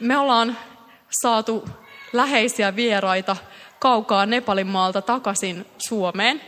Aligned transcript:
me 0.00 0.18
ollaan 0.18 0.56
saatu 1.22 1.68
läheisiä 2.12 2.76
vieraita 2.76 3.36
kaukaa 3.78 4.26
Nepalin 4.26 4.66
maalta 4.66 5.02
takaisin 5.02 5.66
Suomeen. 5.78 6.40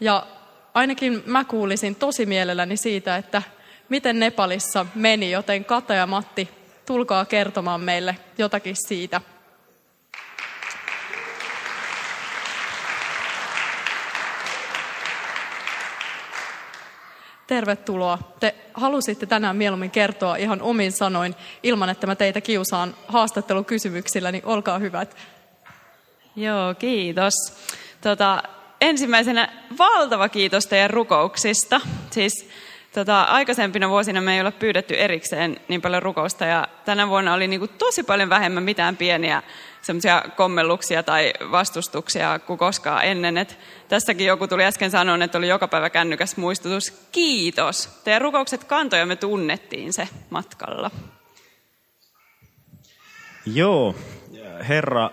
Ja 0.00 0.26
ainakin 0.74 1.22
mä 1.26 1.44
kuulisin 1.44 1.94
tosi 1.94 2.26
mielelläni 2.26 2.76
siitä, 2.76 3.16
että 3.16 3.42
miten 3.88 4.18
Nepalissa 4.20 4.86
meni, 4.94 5.30
joten 5.30 5.64
Kata 5.64 5.94
ja 5.94 6.06
Matti, 6.06 6.48
tulkaa 6.86 7.24
kertomaan 7.24 7.80
meille 7.80 8.16
jotakin 8.38 8.76
siitä. 8.88 9.20
Tervetuloa. 17.50 18.18
Te 18.40 18.54
halusitte 18.74 19.26
tänään 19.26 19.56
mieluummin 19.56 19.90
kertoa 19.90 20.36
ihan 20.36 20.62
omin 20.62 20.92
sanoin, 20.92 21.34
ilman 21.62 21.88
että 21.88 22.06
mä 22.06 22.16
teitä 22.16 22.40
kiusaan 22.40 22.94
haastattelukysymyksillä, 23.08 24.32
niin 24.32 24.46
olkaa 24.46 24.78
hyvät. 24.78 25.16
Joo, 26.36 26.74
kiitos. 26.74 27.32
Tota, 28.00 28.42
ensimmäisenä 28.80 29.52
valtava 29.78 30.28
kiitos 30.28 30.66
teidän 30.66 30.90
rukouksista. 30.90 31.80
Siis 32.10 32.48
tota, 32.94 33.22
aikaisempina 33.22 33.88
vuosina 33.88 34.20
me 34.20 34.34
ei 34.34 34.40
ole 34.40 34.52
pyydetty 34.52 34.94
erikseen 34.94 35.60
niin 35.68 35.82
paljon 35.82 36.02
rukousta 36.02 36.44
ja 36.44 36.68
tänä 36.84 37.08
vuonna 37.08 37.34
oli 37.34 37.48
niin 37.48 37.60
kuin 37.60 37.70
tosi 37.78 38.02
paljon 38.02 38.28
vähemmän 38.28 38.62
mitään 38.62 38.96
pieniä 38.96 39.42
semmoisia 39.82 40.22
kommelluksia 40.36 41.02
tai 41.02 41.32
vastustuksia 41.50 42.38
kuin 42.38 42.58
koskaan 42.58 43.04
ennen. 43.04 43.38
Et 43.38 43.58
tässäkin 43.88 44.26
joku 44.26 44.46
tuli 44.46 44.64
äsken 44.64 44.90
sanoa, 44.90 45.24
että 45.24 45.38
oli 45.38 45.48
joka 45.48 45.68
päivä 45.68 45.90
kännykäs 45.90 46.36
muistutus. 46.36 46.90
Kiitos. 47.12 48.00
Teidän 48.04 48.22
rukoukset 48.22 48.64
kantoja 48.64 49.06
me 49.06 49.16
tunnettiin 49.16 49.92
se 49.92 50.08
matkalla. 50.30 50.90
Joo, 53.46 53.94
Herra 54.68 55.10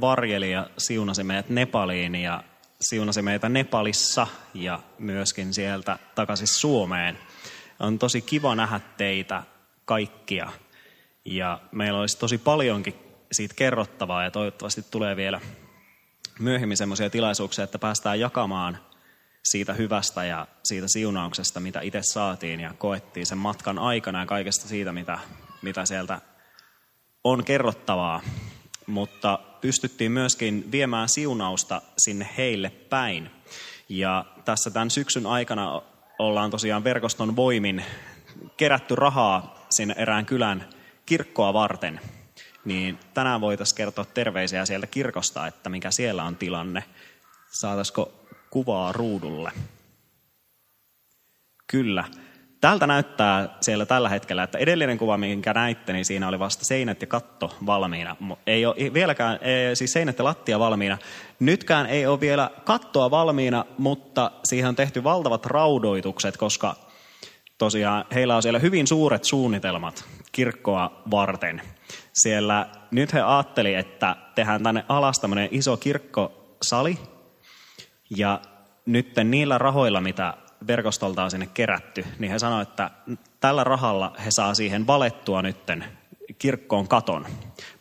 varjeli 0.00 0.52
ja 0.52 0.66
siunasi 0.78 1.24
meidät 1.24 1.48
Nepaliin 1.48 2.14
ja 2.14 2.44
siunasi 2.80 3.22
meitä 3.22 3.48
Nepalissa 3.48 4.26
ja 4.54 4.80
myöskin 4.98 5.54
sieltä 5.54 5.98
takaisin 6.14 6.46
Suomeen. 6.46 7.18
On 7.80 7.98
tosi 7.98 8.22
kiva 8.22 8.54
nähdä 8.54 8.80
teitä 8.96 9.42
kaikkia 9.84 10.52
ja 11.24 11.60
meillä 11.72 12.00
olisi 12.00 12.18
tosi 12.18 12.38
paljonkin 12.38 12.94
siitä 13.32 13.54
kerrottavaa 13.54 14.24
ja 14.24 14.30
toivottavasti 14.30 14.84
tulee 14.90 15.16
vielä 15.16 15.40
myöhemmin 16.38 16.76
sellaisia 16.76 17.10
tilaisuuksia, 17.10 17.64
että 17.64 17.78
päästään 17.78 18.20
jakamaan 18.20 18.78
siitä 19.42 19.72
hyvästä 19.72 20.24
ja 20.24 20.46
siitä 20.62 20.88
siunauksesta, 20.88 21.60
mitä 21.60 21.80
itse 21.80 22.02
saatiin 22.02 22.60
ja 22.60 22.74
koettiin 22.78 23.26
sen 23.26 23.38
matkan 23.38 23.78
aikana 23.78 24.20
ja 24.20 24.26
kaikesta 24.26 24.68
siitä, 24.68 24.92
mitä, 24.92 25.18
mitä 25.62 25.86
sieltä 25.86 26.20
on 27.24 27.44
kerrottavaa. 27.44 28.22
Mutta 28.90 29.38
pystyttiin 29.60 30.12
myöskin 30.12 30.68
viemään 30.72 31.08
siunausta 31.08 31.82
sinne 31.98 32.28
heille 32.36 32.70
päin. 32.70 33.30
Ja 33.88 34.24
tässä 34.44 34.70
tämän 34.70 34.90
syksyn 34.90 35.26
aikana 35.26 35.82
ollaan 36.18 36.50
tosiaan 36.50 36.84
verkoston 36.84 37.36
voimin 37.36 37.84
kerätty 38.56 38.94
rahaa 38.94 39.66
sinne 39.70 39.94
erään 39.98 40.26
kylän 40.26 40.68
kirkkoa 41.06 41.52
varten. 41.52 42.00
Niin 42.64 42.98
tänään 43.14 43.40
voitaisiin 43.40 43.76
kertoa 43.76 44.04
terveisiä 44.04 44.66
sieltä 44.66 44.86
kirkosta, 44.86 45.46
että 45.46 45.70
mikä 45.70 45.90
siellä 45.90 46.24
on 46.24 46.36
tilanne. 46.36 46.84
Saataisiko 47.50 48.12
kuvaa 48.50 48.92
ruudulle? 48.92 49.52
Kyllä. 51.66 52.04
Tältä 52.60 52.86
näyttää 52.86 53.48
siellä 53.60 53.86
tällä 53.86 54.08
hetkellä, 54.08 54.42
että 54.42 54.58
edellinen 54.58 54.98
kuva, 54.98 55.18
minkä 55.18 55.52
näitte, 55.52 55.92
niin 55.92 56.04
siinä 56.04 56.28
oli 56.28 56.38
vasta 56.38 56.64
seinät 56.64 57.00
ja 57.00 57.06
katto 57.06 57.56
valmiina. 57.66 58.16
Ei 58.46 58.66
ole 58.66 58.94
vieläkään, 58.94 59.38
ei, 59.42 59.76
siis 59.76 59.92
seinät 59.92 60.18
ja 60.18 60.24
lattia 60.24 60.58
valmiina. 60.58 60.98
Nytkään 61.40 61.86
ei 61.86 62.06
ole 62.06 62.20
vielä 62.20 62.50
kattoa 62.64 63.10
valmiina, 63.10 63.64
mutta 63.78 64.30
siihen 64.44 64.68
on 64.68 64.76
tehty 64.76 65.04
valtavat 65.04 65.46
raudoitukset, 65.46 66.36
koska 66.36 66.76
tosiaan 67.58 68.04
heillä 68.14 68.36
on 68.36 68.42
siellä 68.42 68.58
hyvin 68.58 68.86
suuret 68.86 69.24
suunnitelmat 69.24 70.04
kirkkoa 70.32 71.02
varten. 71.10 71.62
Siellä 72.12 72.66
nyt 72.90 73.12
he 73.12 73.20
ajatteli, 73.20 73.74
että 73.74 74.16
tehdään 74.34 74.62
tänne 74.62 74.84
alas 74.88 75.18
tämmöinen 75.18 75.48
iso 75.50 75.76
kirkkosali, 75.76 76.98
ja 78.16 78.40
nyt 78.86 79.12
niillä 79.24 79.58
rahoilla, 79.58 80.00
mitä 80.00 80.34
verkostolta 80.66 81.24
on 81.24 81.30
sinne 81.30 81.48
kerätty, 81.54 82.04
niin 82.18 82.32
he 82.32 82.38
sanoivat, 82.38 82.68
että 82.68 82.90
tällä 83.40 83.64
rahalla 83.64 84.12
he 84.24 84.30
saa 84.30 84.54
siihen 84.54 84.86
valettua 84.86 85.42
nytten 85.42 85.84
kirkkoon 86.38 86.88
katon. 86.88 87.26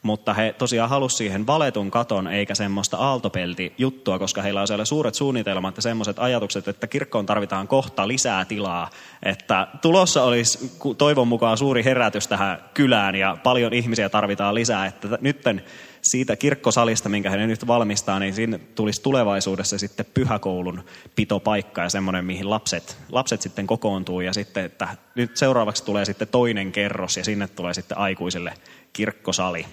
Mutta 0.02 0.34
he 0.34 0.56
tosiaan 0.58 0.90
halusivat 0.90 1.18
siihen 1.18 1.48
valetun 1.48 1.92
katon 1.92 2.28
eikä 2.28 2.56
semmoista 2.56 2.98
aaltopelti 2.98 3.74
juttua, 3.78 4.20
koska 4.20 4.42
heillä 4.42 4.62
on 4.62 4.68
siellä 4.68 4.86
suuret 4.86 5.16
suunnitelmat 5.16 5.76
ja 5.76 5.82
semmoiset 5.82 6.20
ajatukset, 6.20 6.68
että 6.68 6.88
kirkkoon 6.88 7.26
tarvitaan 7.26 7.68
kohta 7.68 8.08
lisää 8.08 8.46
tilaa. 8.46 8.90
Että 9.24 9.68
tulossa 9.82 10.24
olisi 10.24 10.72
toivon 10.98 11.28
mukaan 11.28 11.58
suuri 11.58 11.84
herätys 11.84 12.28
tähän 12.28 12.64
kylään 12.74 13.16
ja 13.16 13.38
paljon 13.44 13.74
ihmisiä 13.74 14.10
tarvitaan 14.10 14.56
lisää. 14.56 14.86
Että 14.86 15.08
nytten 15.22 15.64
siitä 16.02 16.36
kirkkosalista, 16.36 17.10
minkä 17.10 17.30
he 17.30 17.38
nyt 17.38 17.68
valmistaa, 17.68 18.20
niin 18.20 18.34
siinä 18.34 18.60
tulisi 18.76 19.02
tulevaisuudessa 19.02 19.78
sitten 19.78 20.06
pyhäkoulun 20.14 20.84
pitopaikka 21.16 21.82
ja 21.82 21.90
semmoinen, 21.90 22.26
mihin 22.26 22.50
lapset, 22.50 22.98
lapset 23.12 23.42
sitten 23.42 23.68
kokoontuu. 23.68 24.22
Ja 24.22 24.34
sitten, 24.34 24.66
että 24.66 24.98
nyt 25.16 25.38
seuraavaksi 25.38 25.86
tulee 25.86 26.06
sitten 26.06 26.28
toinen 26.28 26.72
kerros 26.72 27.18
ja 27.18 27.24
sinne 27.24 27.48
tulee 27.48 27.74
sitten 27.74 27.98
aikuisille 27.98 28.54
kirkkosali. 28.94 29.66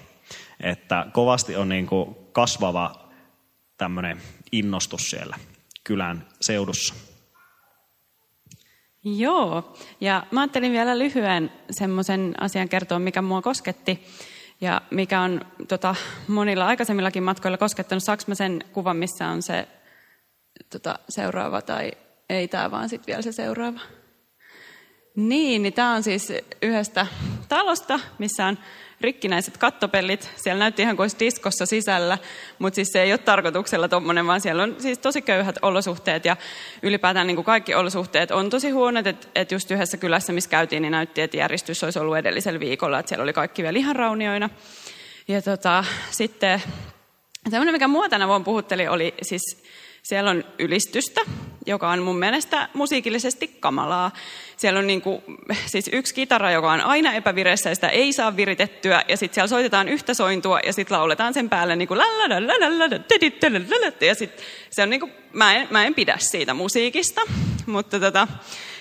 Että 0.59 1.05
kovasti 1.13 1.55
on 1.55 1.69
niin 1.69 1.87
kuin 1.87 2.15
kasvava 2.31 3.09
tämmöinen 3.77 4.21
innostus 4.51 5.09
siellä 5.09 5.37
kylän 5.83 6.25
seudussa. 6.41 6.95
Joo, 9.03 9.77
ja 10.01 10.23
mä 10.31 10.41
ajattelin 10.41 10.71
vielä 10.71 10.99
lyhyen 10.99 11.51
semmoisen 11.71 12.33
asian 12.39 12.69
kertoa, 12.69 12.99
mikä 12.99 13.21
mua 13.21 13.41
kosketti 13.41 14.05
ja 14.61 14.81
mikä 14.91 15.21
on 15.21 15.41
tota, 15.67 15.95
monilla 16.27 16.67
aikaisemmillakin 16.67 17.23
matkoilla 17.23 17.57
koskettanut. 17.57 18.03
Saanko 18.03 18.23
mä 18.27 18.35
sen 18.35 18.63
kuvan, 18.73 18.97
missä 18.97 19.27
on 19.27 19.41
se 19.41 19.67
tota, 20.69 20.99
seuraava 21.09 21.61
tai 21.61 21.91
ei 22.29 22.47
tämä, 22.47 22.71
vaan 22.71 22.89
sitten 22.89 23.07
vielä 23.07 23.21
se 23.21 23.31
seuraava? 23.31 23.79
Niin, 25.15 25.63
niin 25.63 25.73
tämä 25.73 25.93
on 25.93 26.03
siis 26.03 26.33
yhdestä 26.61 27.07
talosta, 27.49 27.99
missä 28.19 28.45
on 28.45 28.57
rikkinäiset 29.01 29.57
kattopellit. 29.57 30.31
Siellä 30.35 30.59
näytti 30.59 30.81
ihan 30.81 30.95
kuin 30.95 31.03
olisi 31.03 31.19
diskossa 31.19 31.65
sisällä, 31.65 32.17
mutta 32.59 32.75
siis 32.75 32.87
se 32.91 33.01
ei 33.01 33.11
ole 33.11 33.17
tarkoituksella 33.17 33.87
tuommoinen, 33.87 34.27
vaan 34.27 34.41
siellä 34.41 34.63
on 34.63 34.75
siis 34.79 34.99
tosi 34.99 35.21
köyhät 35.21 35.55
olosuhteet 35.61 36.25
ja 36.25 36.37
ylipäätään 36.83 37.27
niin 37.27 37.35
kuin 37.35 37.45
kaikki 37.45 37.75
olosuhteet 37.75 38.31
on 38.31 38.49
tosi 38.49 38.69
huonot. 38.69 39.07
Että 39.07 39.27
et 39.35 39.51
just 39.51 39.71
yhdessä 39.71 39.97
kylässä, 39.97 40.33
missä 40.33 40.49
käytiin, 40.49 40.81
niin 40.81 40.91
näytti, 40.91 41.21
että 41.21 41.37
järjestys 41.37 41.83
olisi 41.83 41.99
ollut 41.99 42.17
edellisellä 42.17 42.59
viikolla, 42.59 42.99
että 42.99 43.09
siellä 43.09 43.23
oli 43.23 43.33
kaikki 43.33 43.63
vielä 43.63 43.79
ihan 43.79 43.95
raunioina. 43.95 44.49
Ja 45.27 45.41
tota, 45.41 45.83
sitten 46.11 46.61
semmoinen, 47.49 47.73
mikä 47.73 47.87
mua 47.87 48.09
tänä 48.09 48.27
vuonna 48.27 48.45
puhutteli, 48.45 48.87
oli 48.87 49.13
siis 49.21 49.63
siellä 50.07 50.29
on 50.29 50.43
ylistystä, 50.59 51.21
joka 51.65 51.89
on 51.89 52.03
mun 52.03 52.19
mielestä 52.19 52.69
musiikillisesti 52.73 53.47
kamalaa. 53.47 54.11
Siellä 54.57 54.79
on 54.79 54.87
niin 54.87 55.01
kuin, 55.01 55.21
siis 55.65 55.89
yksi 55.93 56.13
kitara, 56.13 56.51
joka 56.51 56.71
on 56.71 56.81
aina 56.81 57.13
epävireessä 57.13 57.69
ja 57.69 57.75
sitä 57.75 57.89
ei 57.89 58.13
saa 58.13 58.37
viritettyä. 58.37 59.03
Ja 59.07 59.17
sitten 59.17 59.33
siellä 59.33 59.47
soitetaan 59.47 59.89
yhtä 59.89 60.13
sointua 60.13 60.59
ja 60.65 60.73
sitten 60.73 60.97
lauletaan 60.97 61.33
sen 61.33 61.49
päälle 61.49 61.75
niin 61.75 61.87
kuin 61.87 61.97
ja 64.05 64.15
sitten 64.15 64.45
se 64.69 64.83
on 64.83 64.89
niin 64.89 64.99
kuin, 64.99 65.11
mä 65.33 65.55
en, 65.55 65.67
mä 65.71 65.85
en 65.85 65.95
pidä 65.95 66.17
siitä 66.19 66.53
musiikista, 66.53 67.21
mutta 67.65 67.99
tota, 67.99 68.27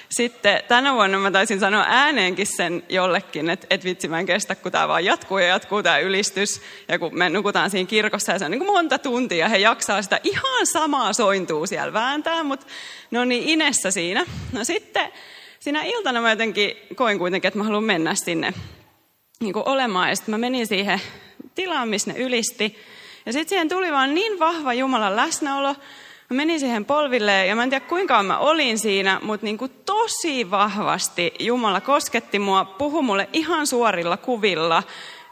sitten 0.08 0.62
tänä 0.68 0.94
vuonna 0.94 1.18
mä 1.18 1.30
taisin 1.30 1.60
sanoa 1.60 1.84
ääneenkin 1.88 2.46
sen 2.56 2.82
jollekin, 2.88 3.50
että 3.50 3.66
et 3.70 3.84
vitsi 3.84 4.08
mä 4.08 4.18
en 4.18 4.26
kestä, 4.26 4.54
kun 4.54 4.72
tämä 4.72 4.88
vaan 4.88 5.04
jatkuu 5.04 5.38
ja 5.38 5.46
jatkuu 5.46 5.82
tämä 5.82 5.98
ylistys. 5.98 6.60
Ja 6.88 6.98
kun 6.98 7.18
me 7.18 7.28
nukutaan 7.28 7.70
siinä 7.70 7.88
kirkossa 7.88 8.32
ja 8.32 8.38
se 8.38 8.44
on 8.44 8.50
niin 8.50 8.58
kuin 8.58 8.72
monta 8.72 8.98
tuntia 8.98 9.38
ja 9.38 9.48
he 9.48 9.56
jaksaa 9.56 10.02
sitä 10.02 10.20
ihan 10.24 10.66
samaa 10.66 11.12
sointuu 11.12 11.66
siellä 11.66 11.92
vääntää, 11.92 12.42
mutta 12.44 12.66
ne 13.10 13.18
on 13.18 13.28
niin 13.28 13.48
inessä 13.48 13.90
siinä. 13.90 14.24
No 14.52 14.64
sitten 14.64 15.12
siinä 15.60 15.82
iltana 15.82 16.20
mä 16.20 16.30
jotenkin 16.30 16.76
koin 16.94 17.18
kuitenkin, 17.18 17.48
että 17.48 17.58
mä 17.58 17.64
haluan 17.64 17.84
mennä 17.84 18.14
sinne 18.14 18.54
niin 19.40 19.52
kuin 19.52 19.68
olemaan. 19.68 20.08
Ja 20.08 20.16
sitten 20.16 20.32
mä 20.32 20.38
menin 20.38 20.66
siihen 20.66 21.00
tilaan, 21.54 21.88
missä 21.88 22.12
ne 22.12 22.18
ylisti. 22.18 22.78
Ja 23.26 23.32
sitten 23.32 23.48
siihen 23.48 23.68
tuli 23.68 23.92
vaan 23.92 24.14
niin 24.14 24.38
vahva 24.38 24.74
Jumalan 24.74 25.16
läsnäolo, 25.16 25.76
Mä 26.30 26.36
menin 26.36 26.60
siihen 26.60 26.84
polville 26.84 27.46
ja 27.46 27.56
mä 27.56 27.62
en 27.62 27.70
tiedä 27.70 27.86
kuinka 27.86 28.22
mä 28.22 28.38
olin 28.38 28.78
siinä, 28.78 29.20
mutta 29.22 29.44
niin 29.44 29.58
kuin 29.58 29.70
tosi 29.86 30.50
vahvasti 30.50 31.34
Jumala 31.38 31.80
kosketti 31.80 32.38
mua, 32.38 32.64
puhui 32.64 33.02
mulle 33.02 33.28
ihan 33.32 33.66
suorilla 33.66 34.16
kuvilla, 34.16 34.82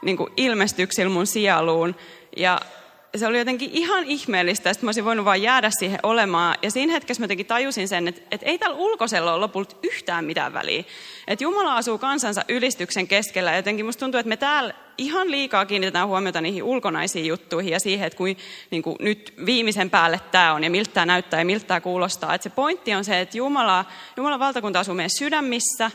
niin 0.01 0.17
kuin 0.17 0.33
ilmestyksillä 0.37 1.09
mun 1.09 1.27
sieluun. 1.27 1.95
Ja 2.37 2.59
se 3.15 3.27
oli 3.27 3.37
jotenkin 3.37 3.69
ihan 3.73 4.03
ihmeellistä, 4.03 4.69
että 4.69 4.85
mä 4.85 4.87
olisin 4.87 5.05
voinut 5.05 5.25
vaan 5.25 5.41
jäädä 5.41 5.69
siihen 5.79 5.99
olemaan. 6.03 6.55
Ja 6.61 6.71
siinä 6.71 6.93
hetkessä 6.93 7.21
mä 7.21 7.23
jotenkin 7.23 7.45
tajusin 7.45 7.87
sen, 7.87 8.07
että, 8.07 8.21
että 8.31 8.45
ei 8.45 8.57
tällä 8.57 8.77
ulkoisella 8.77 9.33
ole 9.33 9.39
lopulta 9.39 9.75
yhtään 9.83 10.25
mitään 10.25 10.53
väliä. 10.53 10.83
Että 11.27 11.43
Jumala 11.43 11.77
asuu 11.77 11.97
kansansa 11.97 12.41
ylistyksen 12.49 13.07
keskellä. 13.07 13.51
Ja 13.51 13.57
jotenkin 13.57 13.85
musta 13.85 13.99
tuntuu, 13.99 14.19
että 14.19 14.29
me 14.29 14.37
täällä 14.37 14.73
ihan 14.97 15.31
liikaa 15.31 15.65
kiinnitetään 15.65 16.07
huomiota 16.07 16.41
niihin 16.41 16.63
ulkonaisiin 16.63 17.25
juttuihin 17.25 17.73
ja 17.73 17.79
siihen, 17.79 18.07
että 18.07 18.17
kuin, 18.17 18.37
niin 18.71 18.83
kuin 18.83 18.95
nyt 18.99 19.33
viimeisen 19.45 19.89
päälle 19.89 20.21
tämä 20.31 20.53
on 20.53 20.63
ja 20.63 20.69
miltä 20.69 20.91
tämä 20.93 21.05
näyttää 21.05 21.39
ja 21.39 21.45
miltä 21.45 21.65
tämä 21.65 21.81
kuulostaa. 21.81 22.33
Että 22.33 22.43
se 22.43 22.55
pointti 22.55 22.93
on 22.93 23.05
se, 23.05 23.19
että 23.19 23.37
Jumala, 23.37 23.85
Jumalan 24.17 24.39
valtakunta 24.39 24.79
asuu 24.79 24.95
meidän 24.95 25.09
sydämissä. 25.09 25.91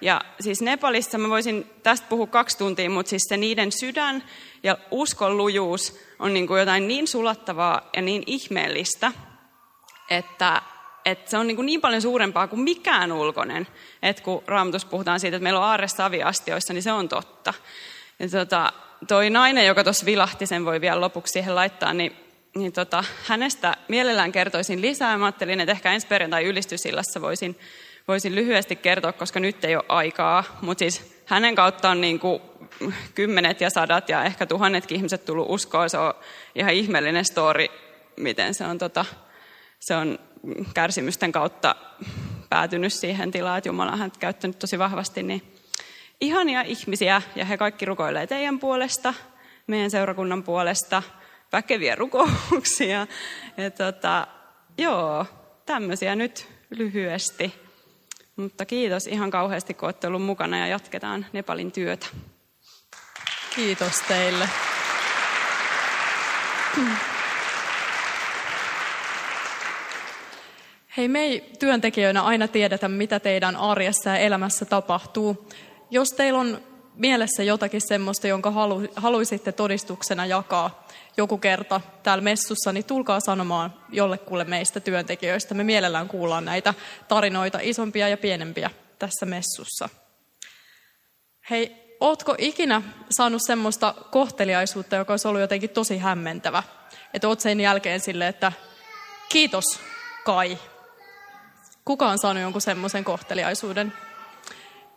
Ja 0.00 0.20
siis 0.40 0.62
Nepalissa 0.62 1.18
mä 1.18 1.28
voisin 1.28 1.70
tästä 1.82 2.06
puhua 2.08 2.26
kaksi 2.26 2.58
tuntia, 2.58 2.90
mutta 2.90 3.10
siis 3.10 3.22
se 3.28 3.36
niiden 3.36 3.72
sydän 3.72 4.24
ja 4.62 4.78
uskon 4.90 5.36
lujuus 5.36 6.00
on 6.18 6.34
niin 6.34 6.46
kuin 6.46 6.60
jotain 6.60 6.88
niin 6.88 7.08
sulattavaa 7.08 7.90
ja 7.96 8.02
niin 8.02 8.22
ihmeellistä, 8.26 9.12
että, 10.10 10.62
että 11.04 11.30
se 11.30 11.38
on 11.38 11.46
niin, 11.46 11.56
kuin 11.56 11.66
niin 11.66 11.80
paljon 11.80 12.02
suurempaa 12.02 12.48
kuin 12.48 12.60
mikään 12.60 13.12
ulkoinen. 13.12 13.66
Että 14.02 14.22
kun 14.22 14.42
Raamatussa 14.46 14.88
puhutaan 14.88 15.20
siitä, 15.20 15.36
että 15.36 15.42
meillä 15.42 15.60
on 15.60 15.66
aarre 15.66 15.88
saviastioissa, 15.88 16.72
niin 16.72 16.82
se 16.82 16.92
on 16.92 17.08
totta. 17.08 17.54
Ja 18.18 18.28
tota, 18.28 18.72
toi 19.08 19.30
nainen, 19.30 19.66
joka 19.66 19.84
tuossa 19.84 20.06
vilahti, 20.06 20.46
sen 20.46 20.64
voi 20.64 20.80
vielä 20.80 21.00
lopuksi 21.00 21.32
siihen 21.32 21.54
laittaa, 21.54 21.92
niin, 21.92 22.16
niin 22.56 22.72
tota, 22.72 23.04
hänestä 23.26 23.76
mielellään 23.88 24.32
kertoisin 24.32 24.80
lisää. 24.80 25.18
Mä 25.18 25.24
ajattelin, 25.24 25.60
että 25.60 25.72
ehkä 25.72 25.92
ensi 25.92 26.06
perjantai 26.06 26.44
ylistysillassa 26.44 27.20
voisin, 27.20 27.58
voisin 28.08 28.34
lyhyesti 28.34 28.76
kertoa, 28.76 29.12
koska 29.12 29.40
nyt 29.40 29.64
ei 29.64 29.76
ole 29.76 29.84
aikaa. 29.88 30.44
Mutta 30.60 30.78
siis 30.78 31.22
hänen 31.26 31.54
kautta 31.54 31.90
on 31.90 32.00
niin 32.00 32.20
kuin 32.20 32.42
kymmenet 33.14 33.60
ja 33.60 33.70
sadat 33.70 34.08
ja 34.08 34.24
ehkä 34.24 34.46
tuhannetkin 34.46 34.96
ihmiset 34.96 35.24
tullut 35.24 35.46
uskoon. 35.48 35.90
Se 35.90 35.98
on 35.98 36.14
ihan 36.54 36.72
ihmeellinen 36.72 37.24
story, 37.24 37.66
miten 38.16 38.54
se 38.54 38.64
on, 38.64 38.78
tota, 38.78 39.04
se 39.80 39.96
on 39.96 40.18
kärsimysten 40.74 41.32
kautta 41.32 41.76
päätynyt 42.50 42.92
siihen 42.92 43.30
tilaan, 43.30 43.58
että 43.58 43.68
Jumala 43.68 43.92
on 43.92 44.12
käyttänyt 44.18 44.58
tosi 44.58 44.78
vahvasti. 44.78 45.22
Niin 45.22 45.55
ihania 46.20 46.62
ihmisiä 46.62 47.22
ja 47.36 47.44
he 47.44 47.56
kaikki 47.56 47.84
rukoilee 47.84 48.26
teidän 48.26 48.58
puolesta, 48.58 49.14
meidän 49.66 49.90
seurakunnan 49.90 50.42
puolesta, 50.42 51.02
väkeviä 51.52 51.94
rukouksia. 51.94 53.06
Ja 53.56 53.70
tota, 53.70 54.26
joo, 54.78 55.26
tämmöisiä 55.66 56.14
nyt 56.14 56.48
lyhyesti. 56.70 57.54
Mutta 58.36 58.64
kiitos 58.64 59.06
ihan 59.06 59.30
kauheasti, 59.30 59.74
kun 59.74 59.86
olette 59.86 60.06
ollut 60.06 60.22
mukana 60.22 60.58
ja 60.58 60.66
jatketaan 60.66 61.26
Nepalin 61.32 61.72
työtä. 61.72 62.06
Kiitos 63.54 64.00
teille. 64.08 64.48
Hei, 70.96 71.08
me 71.08 71.20
ei 71.20 71.50
työntekijöinä 71.58 72.22
aina 72.22 72.48
tiedetä, 72.48 72.88
mitä 72.88 73.20
teidän 73.20 73.56
arjessa 73.56 74.10
ja 74.10 74.16
elämässä 74.16 74.64
tapahtuu. 74.64 75.48
Jos 75.90 76.12
teillä 76.12 76.40
on 76.40 76.60
mielessä 76.94 77.42
jotakin 77.42 77.80
semmoista, 77.80 78.28
jonka 78.28 78.50
halu, 78.50 78.82
haluaisitte 78.96 79.52
todistuksena 79.52 80.26
jakaa 80.26 80.86
joku 81.16 81.38
kerta 81.38 81.80
täällä 82.02 82.22
messussa, 82.22 82.72
niin 82.72 82.84
tulkaa 82.84 83.20
sanomaan 83.20 83.74
jollekulle 83.90 84.44
meistä 84.44 84.80
työntekijöistä. 84.80 85.54
Me 85.54 85.64
mielellään 85.64 86.08
kuullaan 86.08 86.44
näitä 86.44 86.74
tarinoita, 87.08 87.58
isompia 87.62 88.08
ja 88.08 88.16
pienempiä 88.16 88.70
tässä 88.98 89.26
messussa. 89.26 89.88
Hei, 91.50 91.96
ootko 92.00 92.34
ikinä 92.38 92.82
saanut 93.10 93.42
semmoista 93.46 93.94
kohteliaisuutta, 94.10 94.96
joka 94.96 95.12
olisi 95.12 95.28
ollut 95.28 95.40
jotenkin 95.40 95.70
tosi 95.70 95.98
hämmentävä? 95.98 96.62
Että 97.14 97.28
oot 97.28 97.40
sen 97.40 97.60
jälkeen 97.60 98.00
sille, 98.00 98.28
että 98.28 98.52
kiitos 99.28 99.64
Kai. 100.24 100.58
Kuka 101.84 102.08
on 102.08 102.18
saanut 102.18 102.42
jonkun 102.42 102.60
semmoisen 102.60 103.04
kohteliaisuuden? 103.04 103.92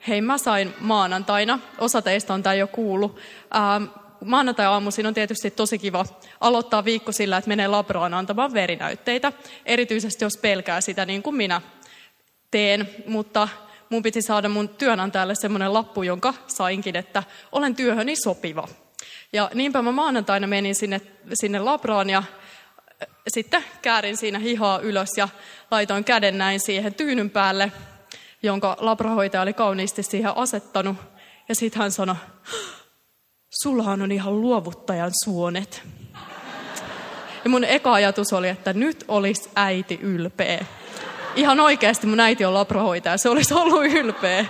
Hei, 0.07 0.21
mä 0.21 0.37
sain 0.37 0.73
maanantaina, 0.79 1.59
osa 1.77 2.01
teistä 2.01 2.33
on 2.33 2.43
tämä 2.43 2.53
jo 2.53 2.67
kuullut, 2.67 3.19
ähm, 3.55 3.83
maanantai-aamuisin 4.25 5.05
on 5.05 5.13
tietysti 5.13 5.51
tosi 5.51 5.79
kiva 5.79 6.05
aloittaa 6.39 6.85
viikko 6.85 7.11
sillä, 7.11 7.37
että 7.37 7.47
menee 7.47 7.67
labraan 7.67 8.13
antamaan 8.13 8.53
verinäytteitä, 8.53 9.31
erityisesti 9.65 10.25
jos 10.25 10.37
pelkää 10.37 10.81
sitä 10.81 11.05
niin 11.05 11.23
kuin 11.23 11.35
minä 11.35 11.61
teen, 12.51 12.89
mutta 13.07 13.47
mun 13.89 14.03
piti 14.03 14.21
saada 14.21 14.49
mun 14.49 14.69
työnantajalle 14.69 15.35
semmoinen 15.35 15.73
lappu, 15.73 16.03
jonka 16.03 16.33
sainkin, 16.47 16.95
että 16.95 17.23
olen 17.51 17.75
työhöni 17.75 18.15
sopiva. 18.15 18.67
Ja 19.33 19.51
niinpä 19.53 19.81
mä 19.81 19.91
maanantaina 19.91 20.47
menin 20.47 20.75
sinne, 20.75 21.01
sinne 21.33 21.59
labraan 21.59 22.09
ja 22.09 22.17
äh, 22.17 23.07
sitten 23.27 23.63
käärin 23.81 24.17
siinä 24.17 24.39
hihaa 24.39 24.79
ylös 24.79 25.09
ja 25.17 25.29
laitoin 25.71 26.03
käden 26.03 26.37
näin 26.37 26.59
siihen 26.59 26.93
tyynyn 26.93 27.29
päälle 27.29 27.71
jonka 28.43 28.77
labrahoitaja 28.79 29.41
oli 29.41 29.53
kauniisti 29.53 30.03
siihen 30.03 30.37
asettanut. 30.37 30.97
Ja 31.49 31.55
sitten 31.55 31.81
hän 31.81 31.91
sanoi, 31.91 32.15
sullahan 33.63 34.01
on 34.01 34.11
ihan 34.11 34.41
luovuttajan 34.41 35.11
suonet. 35.23 35.83
Ja 37.43 37.49
mun 37.49 37.63
eka 37.63 37.93
ajatus 37.93 38.33
oli, 38.33 38.47
että 38.47 38.73
nyt 38.73 39.05
olisi 39.07 39.49
äiti 39.55 39.99
ylpeä. 40.01 40.65
Ihan 41.35 41.59
oikeasti 41.59 42.07
mun 42.07 42.19
äiti 42.19 42.45
on 42.45 42.53
labrahoitaja, 42.53 43.17
se 43.17 43.29
olisi 43.29 43.53
ollut 43.53 43.85
ylpeä. 43.85 44.45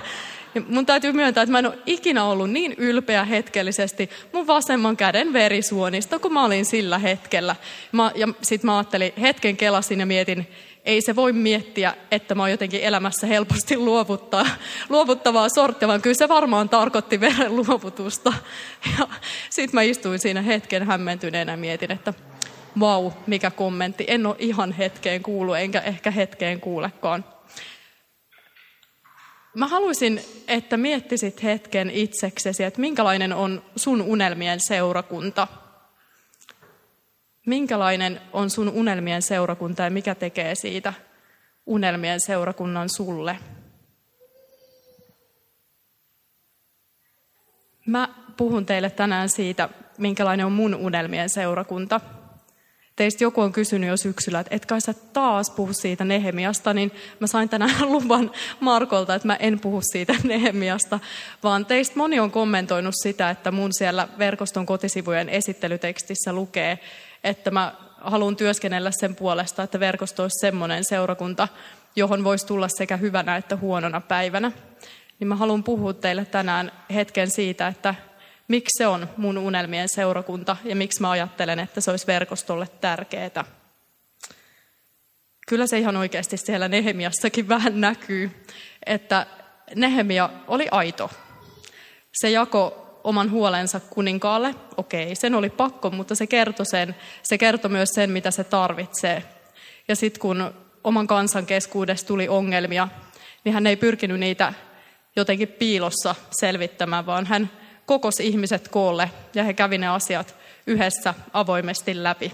Ja 0.55 0.61
mun 0.67 0.85
täytyy 0.85 1.11
myöntää, 1.11 1.41
että 1.43 1.51
mä 1.51 1.59
en 1.59 1.65
ole 1.65 1.77
ikinä 1.85 2.23
ollut 2.23 2.49
niin 2.49 2.73
ylpeä 2.77 3.25
hetkellisesti 3.25 4.09
mun 4.33 4.47
vasemman 4.47 4.97
käden 4.97 5.33
verisuonista, 5.33 6.19
kun 6.19 6.33
mä 6.33 6.45
olin 6.45 6.65
sillä 6.65 6.99
hetkellä. 6.99 7.55
Mä, 7.91 8.11
ja 8.15 8.27
sitten 8.41 8.67
mä 8.67 8.77
ajattelin, 8.77 9.13
hetken 9.21 9.57
kelasin 9.57 9.99
ja 9.99 10.05
mietin, 10.05 10.47
ei 10.85 11.01
se 11.01 11.15
voi 11.15 11.33
miettiä, 11.33 11.93
että 12.11 12.35
mä 12.35 12.43
oon 12.43 12.51
jotenkin 12.51 12.81
elämässä 12.81 13.27
helposti 13.27 13.77
luovuttaa, 13.77 14.45
luovuttavaa 14.89 15.49
sorttia, 15.49 15.87
vaan 15.87 16.01
kyllä 16.01 16.17
se 16.17 16.29
varmaan 16.29 16.69
tarkoitti 16.69 17.19
veren 17.19 17.55
luovutusta. 17.55 18.33
Ja 18.99 19.07
sitten 19.49 19.75
mä 19.77 19.81
istuin 19.81 20.19
siinä 20.19 20.41
hetken 20.41 20.83
hämmentyneenä 20.83 21.51
ja 21.51 21.57
mietin, 21.57 21.91
että 21.91 22.13
vau, 22.79 23.11
mikä 23.27 23.51
kommentti. 23.51 24.05
En 24.07 24.25
ole 24.25 24.35
ihan 24.39 24.71
hetkeen 24.71 25.23
kuulu, 25.23 25.53
enkä 25.53 25.79
ehkä 25.79 26.11
hetkeen 26.11 26.61
kuulekaan. 26.61 27.25
Mä 29.55 29.67
haluaisin, 29.67 30.21
että 30.47 30.77
miettisit 30.77 31.43
hetken 31.43 31.91
itseksesi, 31.91 32.63
että 32.63 32.81
minkälainen 32.81 33.33
on 33.33 33.63
sun 33.75 34.01
unelmien 34.01 34.59
seurakunta– 34.59 35.47
Minkälainen 37.49 38.21
on 38.33 38.49
sun 38.49 38.69
unelmien 38.69 39.21
seurakunta 39.21 39.83
ja 39.83 39.89
mikä 39.89 40.15
tekee 40.15 40.55
siitä 40.55 40.93
unelmien 41.65 42.19
seurakunnan 42.19 42.89
sulle? 42.89 43.37
Mä 47.85 48.09
puhun 48.37 48.65
teille 48.65 48.89
tänään 48.89 49.29
siitä, 49.29 49.69
minkälainen 49.97 50.45
on 50.45 50.51
mun 50.51 50.75
unelmien 50.75 51.29
seurakunta. 51.29 52.01
Teistä 52.95 53.23
joku 53.23 53.41
on 53.41 53.51
kysynyt 53.51 53.89
jo 53.89 53.97
syksyllä, 53.97 54.39
että 54.39 54.55
et 54.55 54.65
kai 54.65 54.81
sä 54.81 54.93
taas 54.93 55.49
puhu 55.49 55.73
siitä 55.73 56.05
Nehemiasta, 56.05 56.73
niin 56.73 56.91
mä 57.19 57.27
sain 57.27 57.49
tänään 57.49 57.91
luvan 57.93 58.31
Markolta, 58.59 59.15
että 59.15 59.27
mä 59.27 59.35
en 59.35 59.59
puhu 59.59 59.81
siitä 59.81 60.15
Nehemiasta, 60.23 60.99
vaan 61.43 61.65
teistä 61.65 61.97
moni 61.97 62.19
on 62.19 62.31
kommentoinut 62.31 62.95
sitä, 63.03 63.29
että 63.29 63.51
mun 63.51 63.73
siellä 63.73 64.07
verkoston 64.19 64.65
kotisivujen 64.65 65.29
esittelytekstissä 65.29 66.33
lukee, 66.33 66.79
että 67.23 67.51
mä 67.51 67.73
haluan 68.01 68.35
työskennellä 68.35 68.91
sen 68.91 69.15
puolesta, 69.15 69.63
että 69.63 69.79
verkosto 69.79 70.23
olisi 70.23 70.39
semmoinen 70.39 70.83
seurakunta, 70.83 71.47
johon 71.95 72.23
voisi 72.23 72.47
tulla 72.47 72.67
sekä 72.67 72.97
hyvänä 72.97 73.35
että 73.35 73.55
huonona 73.55 74.01
päivänä. 74.01 74.51
Niin 75.19 75.27
mä 75.27 75.35
haluan 75.35 75.63
puhua 75.63 75.93
teille 75.93 76.25
tänään 76.25 76.71
hetken 76.93 77.31
siitä, 77.31 77.67
että 77.67 77.95
miksi 78.47 78.77
se 78.77 78.87
on 78.87 79.09
mun 79.17 79.37
unelmien 79.37 79.89
seurakunta 79.89 80.57
ja 80.63 80.75
miksi 80.75 81.01
mä 81.01 81.09
ajattelen, 81.09 81.59
että 81.59 81.81
se 81.81 81.91
olisi 81.91 82.07
verkostolle 82.07 82.67
tärkeää. 82.81 83.45
Kyllä 85.47 85.67
se 85.67 85.77
ihan 85.77 85.97
oikeasti 85.97 86.37
siellä 86.37 86.67
Nehemiassakin 86.67 87.47
vähän 87.47 87.81
näkyy, 87.81 88.45
että 88.85 89.25
Nehemia 89.75 90.29
oli 90.47 90.67
aito. 90.71 91.11
Se 92.11 92.29
jako 92.29 92.88
oman 93.03 93.31
huolensa 93.31 93.79
kuninkaalle. 93.79 94.55
Okei, 94.77 95.15
sen 95.15 95.35
oli 95.35 95.49
pakko, 95.49 95.89
mutta 95.89 96.15
se 96.15 96.27
kertoi, 96.27 96.65
sen, 96.65 96.95
se 97.23 97.37
kertoi 97.37 97.71
myös 97.71 97.89
sen, 97.89 98.11
mitä 98.11 98.31
se 98.31 98.43
tarvitsee. 98.43 99.23
Ja 99.87 99.95
sitten 99.95 100.21
kun 100.21 100.53
oman 100.83 101.07
kansan 101.07 101.45
keskuudessa 101.45 102.07
tuli 102.07 102.27
ongelmia, 102.27 102.87
niin 103.43 103.53
hän 103.53 103.67
ei 103.67 103.75
pyrkinyt 103.75 104.19
niitä 104.19 104.53
jotenkin 105.15 105.47
piilossa 105.47 106.15
selvittämään, 106.31 107.05
vaan 107.05 107.25
hän 107.25 107.51
kokosi 107.85 108.27
ihmiset 108.27 108.67
koolle 108.67 109.11
ja 109.35 109.43
he 109.43 109.53
kävi 109.53 109.77
ne 109.77 109.87
asiat 109.87 110.35
yhdessä 110.67 111.13
avoimesti 111.33 112.03
läpi. 112.03 112.31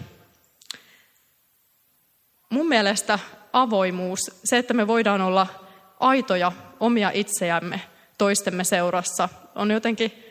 Mun 2.49 2.67
mielestä 2.67 3.19
avoimuus, 3.53 4.19
se, 4.43 4.57
että 4.57 4.73
me 4.73 4.87
voidaan 4.87 5.21
olla 5.21 5.47
aitoja 5.99 6.51
omia 6.79 7.11
itseämme 7.13 7.81
toistemme 8.17 8.63
seurassa, 8.63 9.29
on 9.55 9.71
jotenkin 9.71 10.24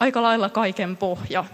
aika 0.00 0.22
lailla 0.22 0.48
kaiken 0.48 0.96
pohja. 0.96 1.44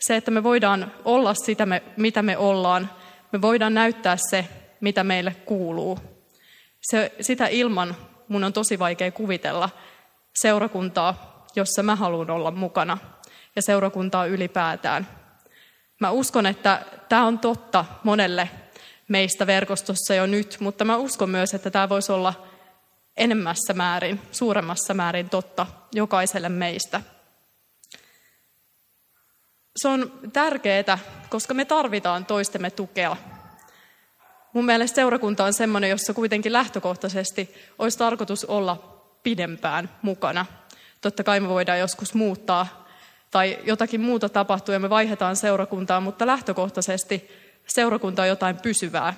Se, 0.00 0.16
että 0.16 0.30
me 0.30 0.42
voidaan 0.42 0.92
olla 1.04 1.34
sitä, 1.34 1.66
mitä 1.96 2.22
me 2.22 2.38
ollaan. 2.38 2.90
Me 3.32 3.42
voidaan 3.42 3.74
näyttää 3.74 4.16
se, 4.30 4.48
mitä 4.80 5.04
meille 5.04 5.36
kuuluu. 5.44 5.98
Se, 6.80 7.12
sitä 7.20 7.46
ilman 7.46 7.96
mun 8.28 8.44
on 8.44 8.52
tosi 8.52 8.78
vaikea 8.78 9.10
kuvitella 9.10 9.70
seurakuntaa, 10.34 11.44
jossa 11.56 11.82
mä 11.82 11.96
haluan 11.96 12.30
olla 12.30 12.50
mukana, 12.50 12.98
ja 13.56 13.62
seurakuntaa 13.62 14.26
ylipäätään. 14.26 15.08
Mä 16.00 16.10
uskon, 16.10 16.46
että 16.46 16.82
tämä 17.08 17.26
on 17.26 17.38
totta 17.38 17.84
monelle 18.04 18.50
meistä 19.08 19.46
verkostossa 19.46 20.14
jo 20.14 20.26
nyt, 20.26 20.56
mutta 20.60 20.84
mä 20.84 20.96
uskon 20.96 21.30
myös, 21.30 21.54
että 21.54 21.70
tämä 21.70 21.88
voisi 21.88 22.12
olla 22.12 22.46
enemmässä 23.16 23.74
määrin, 23.74 24.20
suuremmassa 24.32 24.94
määrin 24.94 25.30
totta 25.30 25.66
jokaiselle 25.92 26.48
meistä. 26.48 27.00
Se 29.76 29.88
on 29.88 30.12
tärkeää, 30.32 30.98
koska 31.28 31.54
me 31.54 31.64
tarvitaan 31.64 32.26
toistemme 32.26 32.70
tukea. 32.70 33.16
Mun 34.52 34.64
mielestä 34.64 34.94
seurakunta 34.94 35.44
on 35.44 35.52
sellainen, 35.52 35.90
jossa 35.90 36.14
kuitenkin 36.14 36.52
lähtökohtaisesti 36.52 37.54
olisi 37.78 37.98
tarkoitus 37.98 38.44
olla 38.44 39.02
pidempään 39.22 39.90
mukana. 40.02 40.46
Totta 41.00 41.24
kai 41.24 41.40
me 41.40 41.48
voidaan 41.48 41.78
joskus 41.78 42.14
muuttaa 42.14 42.86
tai 43.30 43.58
jotakin 43.64 44.00
muuta 44.00 44.28
tapahtuu 44.28 44.72
ja 44.72 44.78
me 44.78 44.90
vaihdetaan 44.90 45.36
seurakuntaa, 45.36 46.00
mutta 46.00 46.26
lähtökohtaisesti 46.26 47.30
seurakunta 47.66 48.22
on 48.22 48.28
jotain 48.28 48.56
pysyvää. 48.56 49.14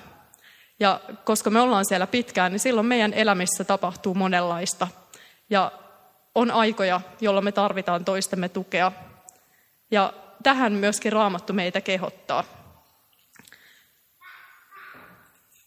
Ja 0.79 1.01
koska 1.23 1.49
me 1.49 1.59
ollaan 1.59 1.85
siellä 1.85 2.07
pitkään, 2.07 2.51
niin 2.51 2.59
silloin 2.59 2.87
meidän 2.87 3.13
elämissä 3.13 3.63
tapahtuu 3.63 4.13
monenlaista. 4.13 4.87
Ja 5.49 5.71
on 6.35 6.51
aikoja, 6.51 7.01
jolloin 7.21 7.43
me 7.43 7.51
tarvitaan 7.51 8.05
toistemme 8.05 8.49
tukea. 8.49 8.91
Ja 9.91 10.13
tähän 10.43 10.73
myöskin 10.73 11.13
Raamattu 11.13 11.53
meitä 11.53 11.81
kehottaa. 11.81 12.43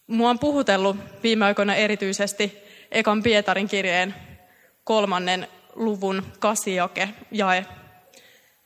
Mua 0.07 0.29
on 0.29 0.39
puhutellut 0.39 0.97
viime 1.23 1.45
aikoina 1.45 1.75
erityisesti 1.75 2.57
Ekan 2.91 3.23
Pietarin 3.23 3.67
kirjeen 3.67 4.15
kolmannen 4.83 5.47
luvun 5.75 6.23
kasijake 6.39 7.09
jae. 7.31 7.65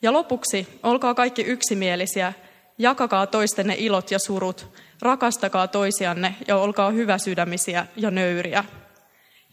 Ja 0.02 0.14
lopuksi, 0.14 0.80
olkaa 0.84 1.14
kaikki 1.14 1.42
yksimielisiä, 1.42 2.34
jakakaa 2.78 3.28
toistenne 3.28 3.76
ilot 3.78 4.12
ja 4.12 4.20
surut, 4.20 4.68
rakastakaa 5.02 5.68
toisianne 5.68 6.36
ja 6.48 6.58
olkaa 6.58 6.92
hyväsydämisiä 6.92 7.88
ja 7.96 8.12
nöyriä. 8.12 8.64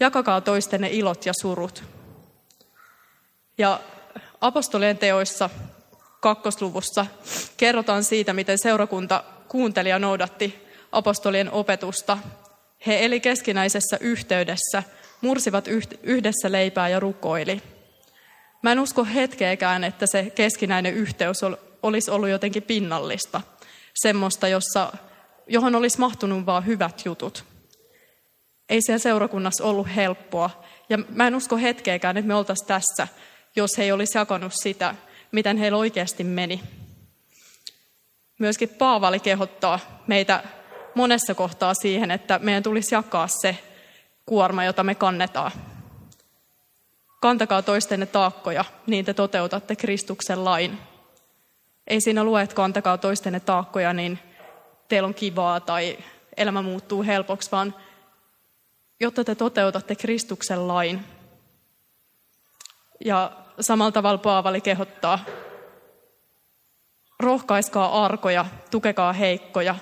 Jakakaa 0.01 0.41
toistenne 0.41 0.89
ilot 0.91 1.27
ja 1.27 1.33
surut. 1.41 1.85
Ja 3.59 3.81
apostolien 4.41 4.99
teoissa 4.99 5.51
kakkosluvussa 6.23 7.07
kerrotaan 7.57 8.05
siitä, 8.05 8.33
miten 8.33 8.59
seurakunta 8.59 9.25
kuunteli 9.49 9.89
ja 9.89 9.99
noudatti 9.99 10.67
apostolien 10.93 11.53
opetusta. 11.53 12.19
He 12.87 13.05
eli 13.05 13.21
keskinäisessä 13.21 13.97
yhteydessä, 14.01 14.83
mursivat 15.21 15.69
yhdessä 16.03 16.53
leipää 16.53 16.89
ja 16.89 17.01
rukoili. 17.01 17.63
Mä 18.63 18.73
en 18.73 18.81
usko 18.81 19.05
hetkeäkään, 19.05 19.85
että 19.85 20.07
se 20.07 20.33
keskinäinen 20.35 20.95
yhteys 20.95 21.41
olisi 21.83 22.11
ollut 22.11 22.29
jotenkin 22.29 22.63
pinnallista. 22.63 23.41
Semmoista, 23.95 24.49
jossa, 24.49 24.93
johon 25.47 25.75
olisi 25.75 26.01
mahtunut 26.01 26.47
vain 26.47 26.67
hyvät 26.67 27.03
jutut. 27.05 27.45
Ei 28.69 28.83
siellä 28.83 28.99
seurakunnassa 28.99 29.65
ollut 29.65 29.89
helppoa. 29.97 30.65
Ja 30.89 30.99
mä 30.99 31.27
en 31.27 31.35
usko 31.35 31.57
hetkeäkään, 31.57 32.17
että 32.17 32.29
me 32.29 32.35
oltaisiin 32.35 32.69
tässä, 32.69 33.09
jos 33.57 33.79
he 33.79 33.83
ei 33.83 33.93
olisi 33.93 34.19
jakanut 34.19 34.53
sitä, 34.55 34.95
miten 35.33 35.57
heillä 35.57 35.79
oikeasti 35.79 36.25
meni. 36.25 36.63
Myöskin 38.39 38.69
Paavali 38.69 39.21
kehottaa 39.21 39.79
meitä 40.07 40.45
monessa 40.95 41.35
kohtaa 41.35 41.75
siihen, 41.75 42.11
että 42.11 42.39
meidän 42.39 42.63
tulisi 42.63 42.95
jakaa 42.95 43.29
se 43.29 43.59
kuorma, 44.27 44.65
jota 44.65 44.85
me 44.85 44.95
kannetaan. 44.95 45.53
Kantakaa 47.21 47.63
toistenne 47.63 48.07
taakkoja, 48.07 48.65
niin 48.87 49.05
te 49.05 49.15
toteutatte 49.15 49.77
Kristuksen 49.77 50.45
lain. 50.45 50.79
Ei 51.87 52.01
siinä 52.01 52.25
lue, 52.25 52.43
että 52.43 52.57
kantakaa 52.57 52.99
toistenne 52.99 53.41
taakkoja, 53.41 53.93
niin 53.93 54.19
teillä 54.89 55.07
on 55.07 55.15
kivaa 55.15 55.61
tai 55.61 55.99
elämä 56.37 56.63
muuttuu 56.63 57.03
helpoksi, 57.03 57.53
vaan 57.53 57.75
jotta 59.01 59.25
te 59.25 59.35
toteutatte 59.35 59.95
Kristuksen 59.95 60.69
lain. 60.69 61.05
Ja 63.05 63.42
samalla 63.61 63.93
tavalla 63.93 64.19
Paavali 64.19 64.61
kehottaa, 64.61 65.19
rohkaiskaa 67.21 68.05
arkoja, 68.05 68.45
tukekaa 68.71 69.13
heikkoja 69.13 69.75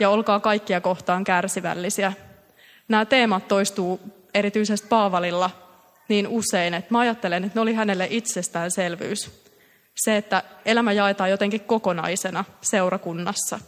ja 0.00 0.10
olkaa 0.10 0.40
kaikkia 0.40 0.80
kohtaan 0.80 1.24
kärsivällisiä. 1.24 2.12
Nämä 2.88 3.04
teemat 3.04 3.48
toistuu 3.48 4.00
erityisesti 4.34 4.88
Paavalilla 4.88 5.50
niin 6.08 6.28
usein, 6.28 6.74
että 6.74 6.94
mä 6.94 6.98
ajattelen, 6.98 7.44
että 7.44 7.58
ne 7.58 7.60
oli 7.60 7.74
hänelle 7.74 8.06
itsestäänselvyys. 8.10 9.30
Se, 9.96 10.16
että 10.16 10.42
elämä 10.64 10.92
jaetaan 10.92 11.30
jotenkin 11.30 11.60
kokonaisena 11.60 12.44
seurakunnassa. 12.60 13.60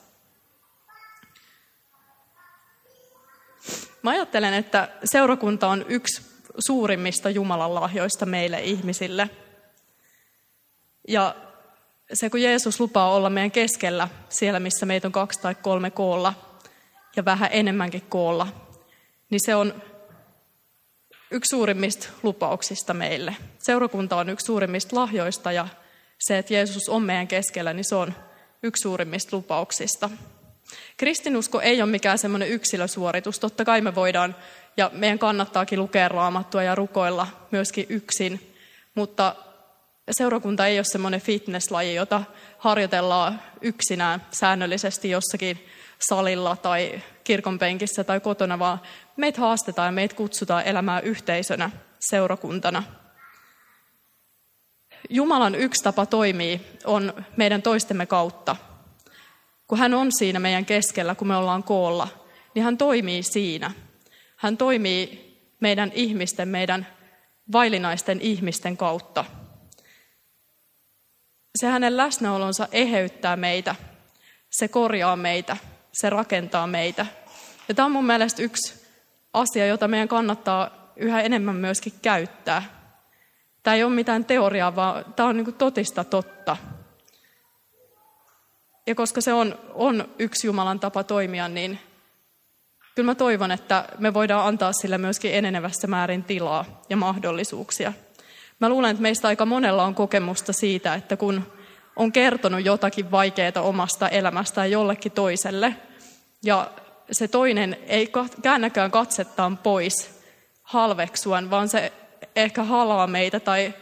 Mä 4.02 4.10
ajattelen, 4.10 4.54
että 4.54 4.88
seurakunta 5.04 5.68
on 5.68 5.84
yksi 5.88 6.29
suurimmista 6.58 7.30
Jumalan 7.30 7.74
lahjoista 7.74 8.26
meille 8.26 8.60
ihmisille. 8.60 9.30
Ja 11.08 11.34
se, 12.12 12.30
kun 12.30 12.42
Jeesus 12.42 12.80
lupaa 12.80 13.14
olla 13.14 13.30
meidän 13.30 13.50
keskellä, 13.50 14.08
siellä 14.28 14.60
missä 14.60 14.86
meitä 14.86 15.08
on 15.08 15.12
kaksi 15.12 15.40
tai 15.40 15.54
kolme 15.54 15.90
koolla, 15.90 16.34
ja 17.16 17.24
vähän 17.24 17.48
enemmänkin 17.52 18.02
koolla, 18.08 18.46
niin 19.30 19.40
se 19.44 19.54
on 19.54 19.82
yksi 21.30 21.48
suurimmista 21.48 22.08
lupauksista 22.22 22.94
meille. 22.94 23.36
Seurakunta 23.58 24.16
on 24.16 24.28
yksi 24.28 24.46
suurimmista 24.46 24.96
lahjoista, 24.96 25.52
ja 25.52 25.68
se, 26.18 26.38
että 26.38 26.54
Jeesus 26.54 26.88
on 26.88 27.02
meidän 27.02 27.28
keskellä, 27.28 27.72
niin 27.72 27.84
se 27.84 27.94
on 27.94 28.14
yksi 28.62 28.82
suurimmista 28.82 29.36
lupauksista. 29.36 30.10
Kristinusko 30.96 31.60
ei 31.60 31.82
ole 31.82 31.90
mikään 31.90 32.18
semmoinen 32.18 32.48
yksilösuoritus. 32.48 33.38
Totta 33.38 33.64
kai 33.64 33.80
me 33.80 33.94
voidaan 33.94 34.36
ja 34.76 34.90
meidän 34.94 35.18
kannattaakin 35.18 35.78
lukea 35.78 36.08
raamattua 36.08 36.62
ja 36.62 36.74
rukoilla 36.74 37.26
myöskin 37.50 37.86
yksin, 37.88 38.56
mutta 38.94 39.36
seurakunta 40.10 40.66
ei 40.66 40.78
ole 40.78 40.84
semmoinen 40.84 41.20
fitnesslaji, 41.20 41.94
jota 41.94 42.22
harjoitellaan 42.58 43.42
yksinään 43.60 44.22
säännöllisesti 44.30 45.10
jossakin 45.10 45.66
salilla 46.08 46.56
tai 46.56 47.02
kirkonpenkissä 47.24 48.04
tai 48.04 48.20
kotona, 48.20 48.58
vaan 48.58 48.80
meitä 49.16 49.40
haastetaan 49.40 49.88
ja 49.88 49.92
meitä 49.92 50.14
kutsutaan 50.14 50.64
elämään 50.64 51.04
yhteisönä, 51.04 51.70
seurakuntana. 52.00 52.82
Jumalan 55.10 55.54
yksi 55.54 55.84
tapa 55.84 56.06
toimii 56.06 56.60
on 56.84 57.24
meidän 57.36 57.62
toistemme 57.62 58.06
kautta. 58.06 58.56
Kun 59.70 59.78
hän 59.78 59.94
on 59.94 60.12
siinä 60.12 60.40
meidän 60.40 60.64
keskellä, 60.64 61.14
kun 61.14 61.28
me 61.28 61.36
ollaan 61.36 61.62
koolla, 61.62 62.08
niin 62.54 62.64
hän 62.64 62.78
toimii 62.78 63.22
siinä. 63.22 63.70
Hän 64.36 64.56
toimii 64.56 65.30
meidän 65.60 65.92
ihmisten, 65.94 66.48
meidän 66.48 66.86
vailinaisten 67.52 68.20
ihmisten 68.20 68.76
kautta. 68.76 69.24
Se 71.58 71.66
hänen 71.66 71.96
läsnäolonsa 71.96 72.68
eheyttää 72.72 73.36
meitä, 73.36 73.74
se 74.50 74.68
korjaa 74.68 75.16
meitä, 75.16 75.56
se 75.92 76.10
rakentaa 76.10 76.66
meitä. 76.66 77.06
Ja 77.68 77.74
tämä 77.74 77.86
on 77.86 77.92
mun 77.92 78.06
mielestä 78.06 78.42
yksi 78.42 78.86
asia, 79.32 79.66
jota 79.66 79.88
meidän 79.88 80.08
kannattaa 80.08 80.92
yhä 80.96 81.20
enemmän 81.20 81.56
myöskin 81.56 81.92
käyttää. 82.02 82.62
Tämä 83.62 83.74
ei 83.74 83.84
ole 83.84 83.94
mitään 83.94 84.24
teoriaa, 84.24 84.76
vaan 84.76 85.04
tämä 85.16 85.28
on 85.28 85.36
niin 85.36 85.54
totista 85.54 86.04
totta. 86.04 86.56
Ja 88.86 88.94
koska 88.94 89.20
se 89.20 89.32
on, 89.32 89.58
on 89.74 90.08
yksi 90.18 90.46
Jumalan 90.46 90.80
tapa 90.80 91.04
toimia, 91.04 91.48
niin 91.48 91.78
kyllä 92.94 93.06
mä 93.06 93.14
toivon, 93.14 93.50
että 93.50 93.84
me 93.98 94.14
voidaan 94.14 94.46
antaa 94.46 94.72
sille 94.72 94.98
myöskin 94.98 95.34
enenevässä 95.34 95.86
määrin 95.86 96.24
tilaa 96.24 96.82
ja 96.90 96.96
mahdollisuuksia. 96.96 97.92
Mä 98.60 98.68
luulen, 98.68 98.90
että 98.90 99.02
meistä 99.02 99.28
aika 99.28 99.46
monella 99.46 99.84
on 99.84 99.94
kokemusta 99.94 100.52
siitä, 100.52 100.94
että 100.94 101.16
kun 101.16 101.52
on 101.96 102.12
kertonut 102.12 102.64
jotakin 102.64 103.10
vaikeaa 103.10 103.62
omasta 103.62 104.08
elämästään 104.08 104.70
jollekin 104.70 105.12
toiselle, 105.12 105.76
ja 106.44 106.70
se 107.12 107.28
toinen 107.28 107.76
ei 107.86 108.12
käännäkään 108.42 108.90
katsettaan 108.90 109.58
pois 109.58 110.20
halveksuan, 110.62 111.50
vaan 111.50 111.68
se 111.68 111.92
ehkä 112.36 112.62
halaa 112.62 113.06
meitä 113.06 113.40
tai 113.40 113.74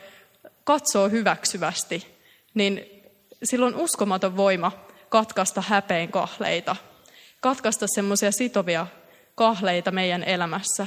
katsoo 0.64 1.08
hyväksyvästi, 1.08 2.06
niin 2.54 3.02
silloin 3.42 3.74
uskomaton 3.74 4.36
voima 4.36 4.72
katkaista 5.08 5.62
häpeen 5.68 6.08
kahleita, 6.12 6.76
katkaista 7.40 7.86
semmoisia 7.94 8.32
sitovia 8.32 8.86
kahleita 9.34 9.90
meidän 9.90 10.22
elämässä. 10.22 10.86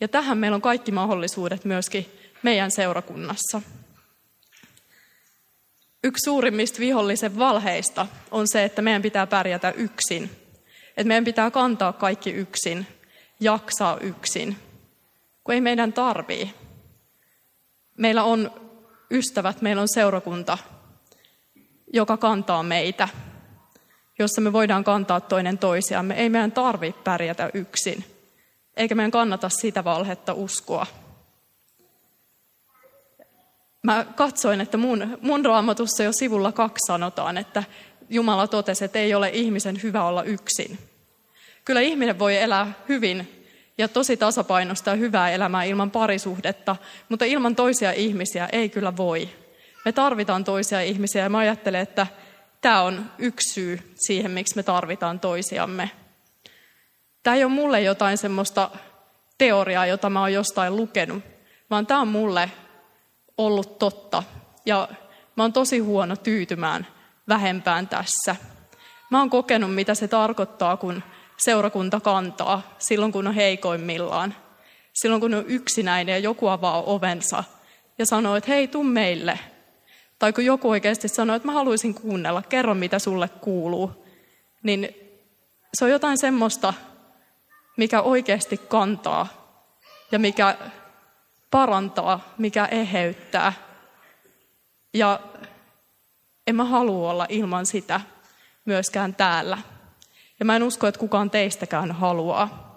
Ja 0.00 0.08
tähän 0.08 0.38
meillä 0.38 0.54
on 0.54 0.62
kaikki 0.62 0.92
mahdollisuudet 0.92 1.64
myöskin 1.64 2.06
meidän 2.42 2.70
seurakunnassa. 2.70 3.62
yksi 6.04 6.24
suurimmista 6.24 6.78
vihollisen 6.78 7.38
valheista 7.38 8.06
on 8.30 8.48
se, 8.48 8.64
että 8.64 8.82
meidän 8.82 9.02
pitää 9.02 9.26
pärjätä 9.26 9.70
yksin. 9.70 10.30
Että 10.88 11.08
meidän 11.08 11.24
pitää 11.24 11.50
kantaa 11.50 11.92
kaikki 11.92 12.30
yksin, 12.30 12.86
jaksaa 13.40 13.98
yksin, 14.00 14.56
kun 15.44 15.54
ei 15.54 15.60
meidän 15.60 15.92
tarvii. 15.92 16.54
Meillä 17.96 18.24
on 18.24 18.50
ystävät, 19.10 19.62
meillä 19.62 19.82
on 19.82 19.88
seurakunta, 19.88 20.58
joka 21.92 22.16
kantaa 22.16 22.62
meitä, 22.62 23.08
jossa 24.18 24.40
me 24.40 24.52
voidaan 24.52 24.84
kantaa 24.84 25.20
toinen 25.20 25.58
toisiamme. 25.58 26.14
Ei 26.14 26.28
meidän 26.28 26.52
tarvitse 26.52 27.00
pärjätä 27.04 27.50
yksin, 27.54 28.04
eikä 28.76 28.94
meidän 28.94 29.10
kannata 29.10 29.48
sitä 29.48 29.84
valhetta 29.84 30.32
uskoa. 30.32 30.86
Mä 33.82 34.06
katsoin, 34.16 34.60
että 34.60 34.76
mun, 34.76 35.18
mun 35.22 35.44
raamatussa 35.44 36.02
jo 36.02 36.12
sivulla 36.12 36.52
kaksi 36.52 36.86
sanotaan, 36.86 37.38
että 37.38 37.64
Jumala 38.10 38.46
totesi, 38.46 38.84
että 38.84 38.98
ei 38.98 39.14
ole 39.14 39.30
ihmisen 39.32 39.82
hyvä 39.82 40.04
olla 40.04 40.22
yksin. 40.22 40.78
Kyllä 41.64 41.80
ihminen 41.80 42.18
voi 42.18 42.36
elää 42.36 42.72
hyvin 42.88 43.44
ja 43.78 43.88
tosi 43.88 44.16
tasapainosta 44.16 44.90
ja 44.90 44.96
hyvää 44.96 45.30
elämää 45.30 45.64
ilman 45.64 45.90
parisuhdetta, 45.90 46.76
mutta 47.08 47.24
ilman 47.24 47.56
toisia 47.56 47.92
ihmisiä 47.92 48.48
ei 48.52 48.68
kyllä 48.68 48.96
voi. 48.96 49.28
Me 49.84 49.92
tarvitaan 49.92 50.44
toisia 50.44 50.80
ihmisiä 50.80 51.22
ja 51.22 51.28
mä 51.28 51.38
ajattelen, 51.38 51.80
että 51.80 52.06
tämä 52.60 52.82
on 52.82 53.10
yksi 53.18 53.54
syy 53.54 53.94
siihen, 53.94 54.30
miksi 54.30 54.56
me 54.56 54.62
tarvitaan 54.62 55.20
toisiamme. 55.20 55.90
Tämä 57.22 57.36
ei 57.36 57.44
ole 57.44 57.52
mulle 57.52 57.80
jotain 57.80 58.18
semmoista 58.18 58.70
teoriaa, 59.38 59.86
jota 59.86 60.10
mä 60.10 60.20
oon 60.20 60.32
jostain 60.32 60.76
lukenut, 60.76 61.22
vaan 61.70 61.86
tämä 61.86 62.00
on 62.00 62.08
mulle 62.08 62.50
ollut 63.38 63.78
totta. 63.78 64.22
Ja 64.66 64.88
mä 65.36 65.44
oon 65.44 65.52
tosi 65.52 65.78
huono 65.78 66.16
tyytymään 66.16 66.86
vähempään 67.28 67.88
tässä. 67.88 68.36
Mä 69.10 69.18
oon 69.18 69.30
kokenut, 69.30 69.74
mitä 69.74 69.94
se 69.94 70.08
tarkoittaa, 70.08 70.76
kun 70.76 71.02
seurakunta 71.36 72.00
kantaa 72.00 72.74
silloin, 72.78 73.12
kun 73.12 73.26
on 73.26 73.34
heikoimmillaan. 73.34 74.34
Silloin, 74.92 75.20
kun 75.20 75.34
on 75.34 75.44
yksinäinen 75.46 76.12
ja 76.12 76.18
joku 76.18 76.48
avaa 76.48 76.82
ovensa 76.82 77.44
ja 77.98 78.06
sanoo, 78.06 78.36
että 78.36 78.50
hei, 78.50 78.68
tuu 78.68 78.84
meille. 78.84 79.38
Tai 80.18 80.32
kun 80.32 80.44
joku 80.44 80.70
oikeasti 80.70 81.08
sanoo, 81.08 81.36
että 81.36 81.48
mä 81.48 81.52
haluaisin 81.52 81.94
kuunnella, 81.94 82.42
kerro 82.42 82.74
mitä 82.74 82.98
sulle 82.98 83.28
kuuluu. 83.28 84.06
Niin 84.62 84.88
se 85.74 85.84
on 85.84 85.90
jotain 85.90 86.18
semmoista, 86.18 86.74
mikä 87.76 88.00
oikeasti 88.00 88.56
kantaa 88.56 89.26
ja 90.12 90.18
mikä 90.18 90.56
parantaa, 91.50 92.34
mikä 92.38 92.66
eheyttää. 92.66 93.52
Ja 94.94 95.20
en 96.46 96.56
mä 96.56 96.64
halua 96.64 97.10
olla 97.10 97.26
ilman 97.28 97.66
sitä 97.66 98.00
myöskään 98.64 99.14
täällä. 99.14 99.58
Ja 100.40 100.44
mä 100.44 100.56
en 100.56 100.62
usko, 100.62 100.86
että 100.86 100.98
kukaan 100.98 101.30
teistäkään 101.30 101.92
haluaa. 101.92 102.68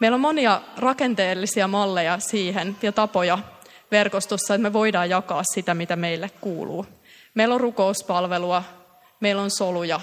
Meillä 0.00 0.14
on 0.14 0.20
monia 0.20 0.60
rakenteellisia 0.76 1.68
malleja 1.68 2.18
siihen 2.18 2.76
ja 2.82 2.92
tapoja 2.92 3.38
verkostossa, 3.94 4.54
että 4.54 4.62
me 4.62 4.72
voidaan 4.72 5.10
jakaa 5.10 5.42
sitä, 5.54 5.74
mitä 5.74 5.96
meille 5.96 6.30
kuuluu. 6.40 6.86
Meillä 7.34 7.54
on 7.54 7.60
rukouspalvelua, 7.60 8.62
meillä 9.20 9.42
on 9.42 9.50
soluja, 9.50 10.00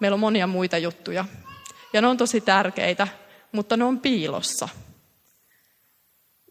meillä 0.00 0.14
on 0.14 0.20
monia 0.20 0.46
muita 0.46 0.78
juttuja. 0.78 1.24
Ja 1.92 2.00
ne 2.00 2.06
on 2.06 2.16
tosi 2.16 2.40
tärkeitä, 2.40 3.08
mutta 3.52 3.76
ne 3.76 3.84
on 3.84 4.00
piilossa. 4.00 4.68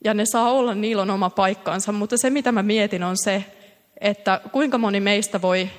Ja 0.04 0.14
ne 0.14 0.26
saa 0.26 0.52
olla, 0.52 0.76
niillä 0.76 1.02
on 1.02 1.10
oma 1.10 1.30
paikkansa, 1.30 1.92
mutta 1.92 2.18
se 2.18 2.30
mitä 2.30 2.52
mä 2.52 2.64
mietin 2.64 3.04
on 3.04 3.18
se, 3.18 3.46
että 4.02 4.42
kuinka 4.52 4.78
moni 4.78 5.00
meistä 5.00 5.42
voi 5.42 5.70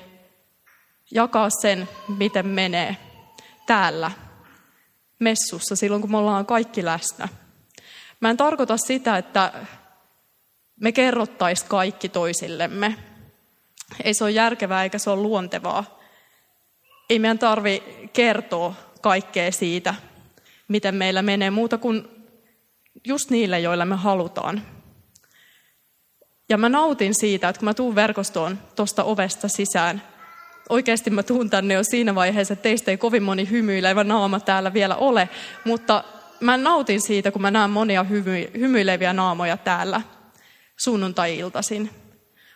jakaa 1.11 1.49
sen, 1.49 1.89
miten 2.17 2.47
menee 2.47 2.97
täällä 3.65 4.11
messussa 5.19 5.75
silloin, 5.75 6.01
kun 6.01 6.11
me 6.11 6.17
ollaan 6.17 6.45
kaikki 6.45 6.85
läsnä. 6.85 7.27
Mä 8.19 8.29
en 8.29 8.37
tarkoita 8.37 8.77
sitä, 8.77 9.17
että 9.17 9.53
me 10.83 10.91
kerrottaisiin 10.91 11.69
kaikki 11.69 12.09
toisillemme. 12.09 12.95
Ei 14.03 14.13
se 14.13 14.23
ole 14.23 14.31
järkevää 14.31 14.83
eikä 14.83 14.97
se 14.97 15.09
ole 15.09 15.21
luontevaa. 15.21 15.99
Ei 17.09 17.19
meidän 17.19 17.39
tarvi 17.39 17.83
kertoa 18.13 18.73
kaikkea 19.01 19.51
siitä, 19.51 19.95
miten 20.67 20.95
meillä 20.95 21.21
menee, 21.21 21.49
muuta 21.49 21.77
kuin 21.77 22.07
just 23.07 23.29
niille, 23.29 23.59
joille 23.59 23.85
me 23.85 23.95
halutaan. 23.95 24.61
Ja 26.49 26.57
mä 26.57 26.69
nautin 26.69 27.15
siitä, 27.15 27.49
että 27.49 27.59
kun 27.59 27.65
mä 27.65 27.73
tuun 27.73 27.95
verkostoon 27.95 28.59
tuosta 28.75 29.03
ovesta 29.03 29.47
sisään, 29.47 30.01
oikeasti 30.69 31.09
mä 31.09 31.23
tuun 31.23 31.49
tänne 31.49 31.73
jo 31.73 31.83
siinä 31.83 32.15
vaiheessa, 32.15 32.53
että 32.53 32.63
teistä 32.63 32.91
ei 32.91 32.97
kovin 32.97 33.23
moni 33.23 33.49
hymyilevä 33.49 34.03
naama 34.03 34.39
täällä 34.39 34.73
vielä 34.73 34.95
ole, 34.95 35.29
mutta 35.65 36.03
mä 36.39 36.57
nautin 36.57 37.01
siitä, 37.01 37.31
kun 37.31 37.41
mä 37.41 37.51
näen 37.51 37.69
monia 37.69 38.03
hymy, 38.03 38.51
hymyileviä 38.59 39.13
naamoja 39.13 39.57
täällä 39.57 40.01
sunnuntai-iltaisin. 40.79 41.89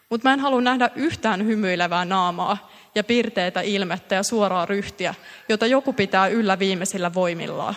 Mutta 0.09 0.29
mä 0.29 0.33
en 0.33 0.39
halua 0.39 0.61
nähdä 0.61 0.89
yhtään 0.95 1.45
hymyilevää 1.45 2.05
naamaa 2.05 2.71
ja 2.95 3.03
pirteitä 3.03 3.61
ilmettä 3.61 4.15
ja 4.15 4.23
suoraa 4.23 4.65
ryhtiä, 4.65 5.15
jota 5.49 5.65
joku 5.65 5.93
pitää 5.93 6.27
yllä 6.27 6.59
viimeisillä 6.59 7.13
voimillaan. 7.13 7.75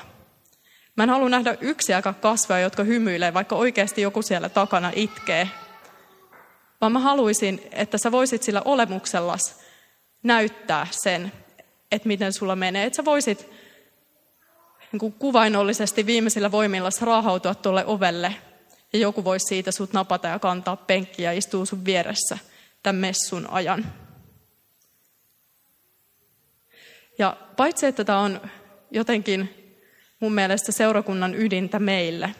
Mä 0.96 1.02
en 1.02 1.10
halua 1.10 1.28
nähdä 1.28 1.56
yksiäkään 1.60 2.14
kasvoja, 2.14 2.60
jotka 2.60 2.84
hymyilee, 2.84 3.34
vaikka 3.34 3.56
oikeasti 3.56 4.02
joku 4.02 4.22
siellä 4.22 4.48
takana 4.48 4.92
itkee. 4.94 5.48
Vaan 6.80 6.92
mä 6.92 6.98
haluaisin, 6.98 7.62
että 7.72 7.98
sä 7.98 8.12
voisit 8.12 8.42
sillä 8.42 8.62
olemuksellas 8.64 9.60
näyttää 10.22 10.86
sen, 10.90 11.32
että 11.92 12.08
miten 12.08 12.32
sulla 12.32 12.56
menee. 12.56 12.86
Että 12.86 12.96
sä 12.96 13.04
voisit 13.04 13.50
niin 14.92 15.12
kuvainnollisesti 15.12 16.06
viimeisillä 16.06 16.52
voimilla 16.52 16.88
raahautua 17.00 17.54
tuolle 17.54 17.84
ovelle 17.86 18.34
ja 18.92 18.98
joku 18.98 19.24
voisi 19.24 19.46
siitä 19.46 19.72
sut 19.72 19.92
napata 19.92 20.28
ja 20.28 20.38
kantaa 20.38 20.76
penkkiä 20.76 21.32
ja 21.32 21.38
istuu 21.38 21.66
sun 21.66 21.84
vieressä 21.84 22.38
tämän 22.82 23.00
messun 23.00 23.50
ajan. 23.50 23.92
Ja 27.18 27.36
paitsi, 27.56 27.86
että 27.86 28.04
tämä 28.04 28.20
on 28.20 28.40
jotenkin 28.90 29.54
mun 30.20 30.32
mielestä 30.32 30.72
seurakunnan 30.72 31.34
ydintä 31.34 31.78
meille, 31.78 32.34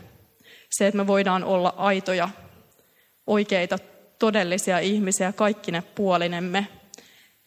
se, 0.71 0.87
että 0.87 0.97
me 0.97 1.07
voidaan 1.07 1.45
olla 1.45 1.75
aitoja, 1.77 2.29
oikeita, 3.27 3.79
todellisia 4.19 4.79
ihmisiä, 4.79 5.33
kaikki 5.33 5.73
ne 5.73 5.83
puolinemme– 5.83 6.67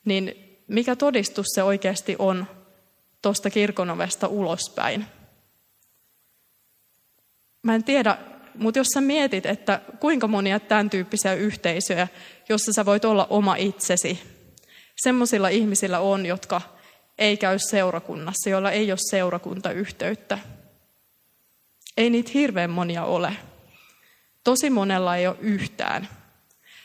niin 0.06 0.36
mikä 0.68 0.96
todistus 0.96 1.46
se 1.56 1.63
oikeasti 1.63 2.16
on 2.20 2.48
tuosta 3.22 3.50
kirkonovesta 3.50 4.28
ulospäin? 4.28 5.06
Mä 7.63 7.76
en 7.76 7.84
tiedä, 7.84 8.18
mutta 8.56 8.80
jos 8.80 8.88
sä 8.88 9.02
mietit, 9.02 9.46
että 9.46 9.82
kuinka 10.00 10.28
monia 10.28 10.60
tämän 10.60 10.89
tyyppisiä 10.89 11.34
yhteisöjä, 11.34 12.08
jossa 12.50 12.74
sä 12.74 12.86
voit 12.86 13.06
olla 13.06 13.28
oma 13.30 13.56
itsesi, 13.56 14.20
semmoisilla 14.96 15.50
ihmisillä 15.50 16.00
on, 16.00 16.26
jotka 16.26 16.62
ei 17.18 17.38
käy 17.38 17.60
seurakunnassa, 17.60 18.50
joilla 18.50 18.72
ei 18.72 18.92
ole 18.92 19.00
seurakuntayhteyttä. 19.10 20.39
Ei 21.98 22.10
niitä 22.10 22.32
hirveän 22.34 22.70
monia 22.70 23.04
ole. 23.04 23.38
Tosi 24.44 24.70
monella 24.70 25.18
ei 25.18 25.28
ole 25.28 25.36
yhtään. 25.39 26.08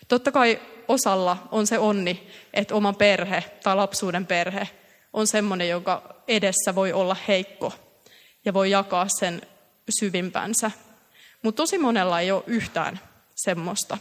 Totta 0.09 0.33
kai 0.33 0.61
osalla 0.89 1.49
on 1.51 1.67
se 1.67 1.79
onni, 1.79 2.29
että 2.55 2.75
oma 2.75 2.93
perhe 2.93 3.45
tai 3.63 3.77
lapsuuden 3.77 4.27
perhe 4.27 4.69
on 5.13 5.27
semmoinen, 5.27 5.69
joka 5.69 6.23
edessä 6.29 6.75
voi 6.75 6.93
olla 6.93 7.17
heikko 7.29 7.73
ja 8.45 8.55
voi 8.55 8.71
jakaa 8.71 9.07
sen 9.09 9.43
syvimpänsä. 10.01 10.71
Mutta 11.42 11.62
tosi 11.62 11.79
monella 11.79 12.20
ei 12.20 12.31
ole 12.31 12.42
yhtään 12.46 13.01
semmoista. 13.35 13.98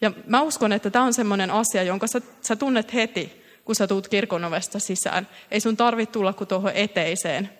Ja 0.00 0.12
mä 0.26 0.42
uskon, 0.42 0.72
että 0.72 0.90
tämä 0.90 1.04
on 1.04 1.14
semmoinen 1.14 1.50
asia, 1.50 1.82
jonka 1.82 2.06
sä, 2.06 2.20
sä 2.40 2.56
tunnet 2.56 2.94
heti, 2.94 3.44
kun 3.64 3.74
sä 3.74 3.86
tuut 3.86 4.08
kirkonovesta 4.08 4.78
sisään. 4.78 5.28
Ei 5.50 5.60
sun 5.60 5.76
tarvitse 5.76 6.12
tulla 6.12 6.32
kuin 6.32 6.48
tuohon 6.48 6.72
eteiseen. 6.74 7.50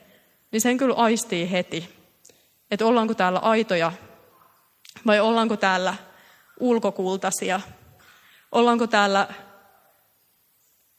Niin 0.53 0.61
sen 0.61 0.79
kyllä 0.79 0.95
aistii 0.95 1.51
heti. 1.51 1.89
Että 2.71 2.87
ollaanko 2.87 3.15
täällä 3.15 3.39
aitoja 3.39 3.93
vai 5.07 5.21
ollaanko 5.21 5.57
täällä 5.57 5.95
ulkokultaisia 6.61 7.61
Ollaanko 8.53 8.87
täällä 8.87 9.29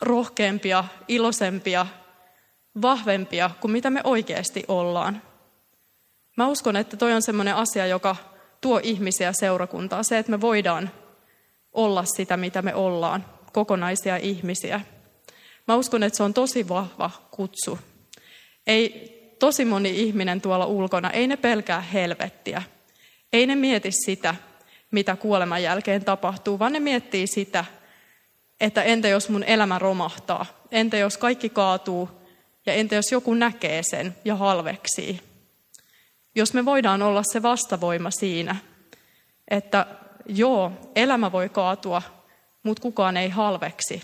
rohkeampia, 0.01 0.83
iloisempia, 1.07 1.85
vahvempia 2.81 3.49
kuin 3.59 3.71
mitä 3.71 3.89
me 3.89 4.01
oikeasti 4.03 4.63
ollaan? 4.67 5.21
Mä 6.39 6.47
uskon, 6.47 6.75
että 6.75 6.97
toi 6.97 7.13
on 7.13 7.21
semmoinen 7.21 7.55
asia, 7.55 7.87
joka 7.87 8.15
tuo 8.61 8.79
ihmisiä 8.83 9.33
seurakuntaa. 9.33 10.03
Se, 10.03 10.17
että 10.17 10.31
me 10.31 10.41
voidaan 10.41 10.91
olla 11.73 12.05
sitä, 12.05 12.37
mitä 12.37 12.61
me 12.61 12.75
ollaan, 12.75 13.25
kokonaisia 13.53 14.17
ihmisiä. 14.17 14.81
Mä 15.67 15.75
uskon, 15.75 16.03
että 16.03 16.17
se 16.17 16.23
on 16.23 16.33
tosi 16.33 16.69
vahva 16.69 17.11
kutsu. 17.31 17.79
Ei 18.67 19.09
tosi 19.39 19.65
moni 19.65 20.01
ihminen 20.03 20.41
tuolla 20.41 20.65
ulkona, 20.65 21.11
ei 21.11 21.27
ne 21.27 21.37
pelkää 21.37 21.81
helvettiä. 21.81 22.61
Ei 23.33 23.47
ne 23.47 23.55
mieti 23.55 23.91
sitä, 23.91 24.35
mitä 24.91 25.15
kuoleman 25.15 25.63
jälkeen 25.63 26.05
tapahtuu, 26.05 26.59
vaan 26.59 26.73
ne 26.73 26.79
miettii 26.79 27.27
sitä, 27.27 27.65
että 28.59 28.83
entä 28.83 29.07
jos 29.07 29.29
mun 29.29 29.43
elämä 29.43 29.79
romahtaa, 29.79 30.45
entä 30.71 30.97
jos 30.97 31.17
kaikki 31.17 31.49
kaatuu 31.49 32.09
ja 32.65 32.73
entä 32.73 32.95
jos 32.95 33.11
joku 33.11 33.33
näkee 33.33 33.81
sen 33.83 34.15
ja 34.25 34.35
halveksii. 34.35 35.28
Jos 36.39 36.53
me 36.53 36.65
voidaan 36.65 37.01
olla 37.01 37.23
se 37.23 37.41
vastavoima 37.41 38.11
siinä, 38.11 38.55
että 39.47 39.85
joo, 40.25 40.71
elämä 40.95 41.31
voi 41.31 41.49
kaatua, 41.49 42.01
mutta 42.63 42.81
kukaan 42.81 43.17
ei 43.17 43.29
halveksi. 43.29 44.01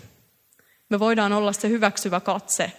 Me 0.88 0.98
voidaan 0.98 1.32
olla 1.32 1.52
se 1.52 1.68
hyväksyvä 1.68 2.20
katse, 2.20 2.72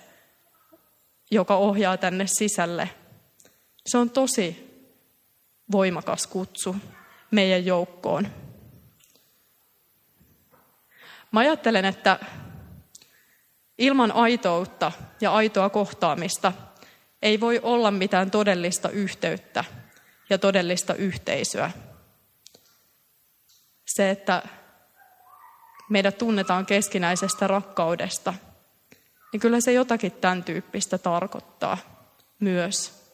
joka 1.31 1.55
ohjaa 1.55 1.97
tänne 1.97 2.25
sisälle. 2.27 2.89
Se 3.85 3.97
on 3.97 4.09
tosi 4.09 4.67
voimakas 5.71 6.27
kutsu 6.27 6.75
meidän 7.31 7.65
joukkoon. 7.65 8.27
Mä 11.31 11.39
ajattelen, 11.39 11.85
että 11.85 12.19
ilman 13.77 14.11
aitoutta 14.11 14.91
ja 15.21 15.33
aitoa 15.33 15.69
kohtaamista 15.69 16.53
ei 17.21 17.39
voi 17.39 17.59
olla 17.63 17.91
mitään 17.91 18.31
todellista 18.31 18.89
yhteyttä 18.89 19.63
ja 20.29 20.37
todellista 20.37 20.95
yhteisöä. 20.95 21.71
Se, 23.85 24.09
että 24.09 24.43
meidät 25.89 26.17
tunnetaan 26.17 26.65
keskinäisestä 26.65 27.47
rakkaudesta, 27.47 28.33
niin 29.31 29.39
kyllä 29.39 29.61
se 29.61 29.73
jotakin 29.73 30.11
tämän 30.11 30.43
tyyppistä 30.43 30.97
tarkoittaa 30.97 31.77
myös. 32.39 33.07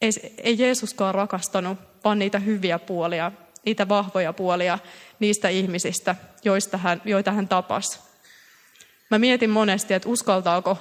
Ei, 0.00 0.10
ei 0.38 0.58
Jeesuskaan 0.58 1.14
rakastanut 1.14 1.78
vaan 2.04 2.18
niitä 2.18 2.38
hyviä 2.38 2.78
puolia, 2.78 3.32
niitä 3.64 3.88
vahvoja 3.88 4.32
puolia 4.32 4.78
niistä 5.20 5.48
ihmisistä, 5.48 6.16
joista 6.44 6.76
hän, 6.76 7.02
joita 7.04 7.32
hän 7.32 7.48
tapasi. 7.48 7.98
Mä 9.10 9.18
mietin 9.18 9.50
monesti, 9.50 9.94
että 9.94 10.08
uskaltaako 10.08 10.78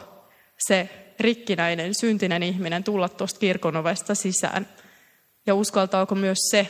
se 0.58 1.07
rikkinäinen, 1.20 1.96
syntinen 1.96 2.44
ihminen 2.44 2.84
tulla 2.84 3.10
tuosta 3.10 3.40
kirkonovesta 3.40 4.16
sisään. 4.16 4.68
Ja 5.46 5.56
uskaltaako 5.56 6.16
myös 6.16 6.38
se, 6.50 6.68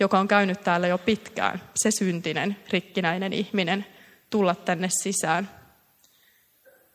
joka 0.00 0.18
on 0.18 0.28
käynyt 0.28 0.60
täällä 0.60 0.86
jo 0.86 0.98
pitkään, 0.98 1.62
se 1.76 1.90
syntinen, 1.90 2.56
rikkinäinen 2.70 3.32
ihminen, 3.32 3.86
tulla 4.30 4.54
tänne 4.54 4.88
sisään. 5.02 5.50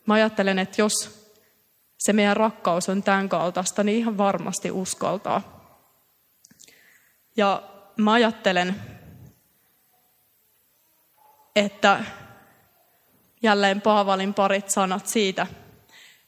Mä 0.05 0.13
ajattelen, 0.13 0.59
että 0.59 0.81
jos 0.81 1.23
se 1.97 2.13
meidän 2.13 2.37
rakkaus 2.37 2.89
on 2.89 3.03
tämän 3.03 3.29
kaltaista, 3.29 3.83
niin 3.83 3.97
ihan 3.97 4.17
varmasti 4.17 4.71
uskaltaa. 4.71 5.63
Ja 7.37 7.63
mä 7.97 8.11
ajattelen, 8.13 8.75
että 11.55 12.03
jälleen 13.41 13.81
Paavalin 13.81 14.33
parit 14.33 14.69
sanat 14.69 15.07
siitä, 15.07 15.47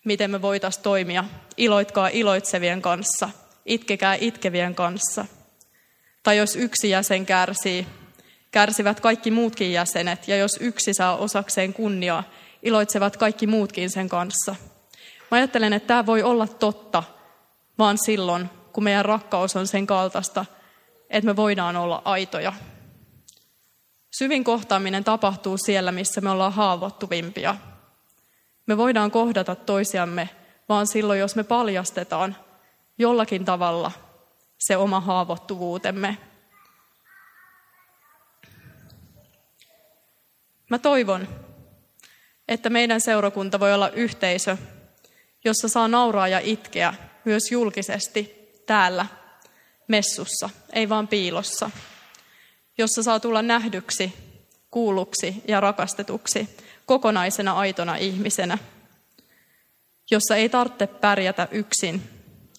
miten 0.06 0.32
me 0.32 0.42
voitaisiin 0.42 0.84
toimia. 0.84 1.24
Iloitkaa 1.58 2.08
iloitsevien 2.08 2.82
kanssa, 2.82 3.30
itkekää 3.66 4.18
itkevien 4.20 4.76
kanssa. 4.76 5.26
Tai 6.24 6.38
jos 6.38 6.56
yksi 6.56 6.90
jäsen 6.90 7.26
kärsii, 7.26 7.88
kärsivät 8.52 9.00
kaikki 9.00 9.32
muutkin 9.32 9.74
jäsenet, 9.74 10.28
ja 10.28 10.38
jos 10.38 10.58
yksi 10.60 10.94
saa 10.94 11.18
osakseen 11.18 11.74
kunniaa, 11.74 12.24
iloitsevat 12.64 13.18
kaikki 13.18 13.48
muutkin 13.48 13.90
sen 13.90 14.10
kanssa. 14.10 14.56
Mä 15.32 15.38
ajattelen, 15.38 15.74
että 15.74 15.88
tämä 15.88 16.06
voi 16.06 16.24
olla 16.24 16.48
totta, 16.48 17.04
vaan 17.78 17.98
silloin, 17.98 18.50
kun 18.74 18.84
meidän 18.84 19.06
rakkaus 19.06 19.56
on 19.56 19.68
sen 19.68 19.88
kaltaista, 19.88 20.46
että 21.10 21.26
me 21.26 21.36
voidaan 21.36 21.76
olla 21.76 22.02
aitoja. 22.06 22.54
Syvin 24.18 24.44
kohtaaminen 24.44 25.04
tapahtuu 25.04 25.58
siellä, 25.58 25.92
missä 25.92 26.22
me 26.22 26.30
ollaan 26.30 26.54
haavoittuvimpia. 26.54 27.56
Me 28.66 28.78
voidaan 28.78 29.12
kohdata 29.12 29.56
toisiamme 29.56 30.30
vaan 30.70 30.88
silloin, 30.88 31.20
jos 31.20 31.36
me 31.36 31.44
paljastetaan 31.44 32.36
jollakin 32.98 33.46
tavalla 33.46 33.92
se 34.58 34.78
oma 34.78 35.00
haavoittuvuutemme. 35.00 36.18
Mä 40.70 40.80
toivon, 40.80 41.28
että 42.48 42.70
meidän 42.70 43.02
seurakunta 43.02 43.60
voi 43.60 43.74
olla 43.74 43.90
yhteisö, 43.90 44.58
jossa 45.46 45.68
saa 45.68 45.88
nauraa 45.88 46.28
ja 46.28 46.40
itkeä 46.40 46.94
myös 47.26 47.52
julkisesti 47.52 48.52
täällä 48.66 49.06
messussa, 49.88 50.50
ei 50.74 50.90
vaan 50.90 51.08
piilossa, 51.08 51.72
jossa 52.78 53.04
saa 53.04 53.20
tulla 53.20 53.42
nähdyksi, 53.42 54.14
kuulluksi 54.72 55.44
ja 55.48 55.60
rakastetuksi 55.60 56.58
kokonaisena 56.86 57.54
aitona 57.54 57.96
ihmisenä, 57.96 58.58
jossa 60.12 60.36
ei 60.36 60.50
tarvitse 60.50 60.88
pärjätä 60.88 61.48
yksin, 61.52 62.02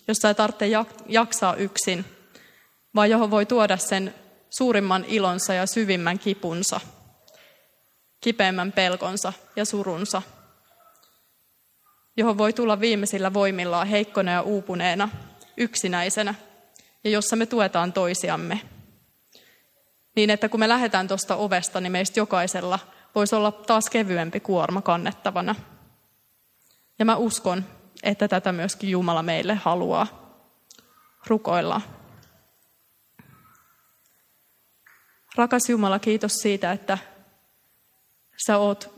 jossa 0.09 0.29
ei 0.29 0.35
tarvitse 0.35 0.67
jaksaa 1.09 1.55
yksin, 1.55 2.05
vaan 2.95 3.11
johon 3.11 3.31
voi 3.31 3.47
tuoda 3.47 3.77
sen 3.77 4.15
suurimman 4.51 5.05
ilonsa 5.09 5.55
ja 5.55 5.67
syvimmän 5.67 6.19
kipunsa, 6.19 6.81
kipeimmän 8.21 8.73
pelkonsa 8.73 9.33
ja 9.57 9.65
surunsa, 9.65 10.23
johon 12.17 12.39
voi 12.39 12.53
tulla 12.53 12.81
viimeisillä 12.81 13.35
voimillaan 13.35 13.87
heikkona 13.87 14.33
ja 14.33 14.43
uupuneena, 14.43 15.09
yksinäisenä– 15.57 16.35
ja 17.07 17.11
jossa 17.11 17.37
me 17.37 17.47
tuetaan 17.47 17.93
toisiamme. 17.93 18.61
Niin, 20.17 20.31
että 20.31 20.49
kun 20.49 20.61
me 20.61 20.69
lähdetään 20.69 21.09
tuosta 21.09 21.37
ovesta, 21.37 21.81
niin 21.81 21.93
meistä 21.93 22.21
jokaisella 22.21 22.79
voisi 23.17 23.35
olla 23.35 23.53
taas 23.53 23.91
kevyempi 23.91 24.41
kuorma 24.41 24.83
kannettavana. 24.83 25.55
Ja 26.99 27.05
mä 27.05 27.17
uskon, 27.17 27.65
että 28.03 28.29
tätä 28.29 28.53
myöskin 28.53 28.91
Jumala 28.91 29.23
meille 29.23 29.55
haluaa 29.55 30.07
rukoilla. 31.27 31.81
Rakas 35.37 35.69
Jumala, 35.69 35.99
kiitos 35.99 36.33
siitä, 36.35 36.73
että 36.73 36.99
sä 38.47 38.59
oot 38.59 38.95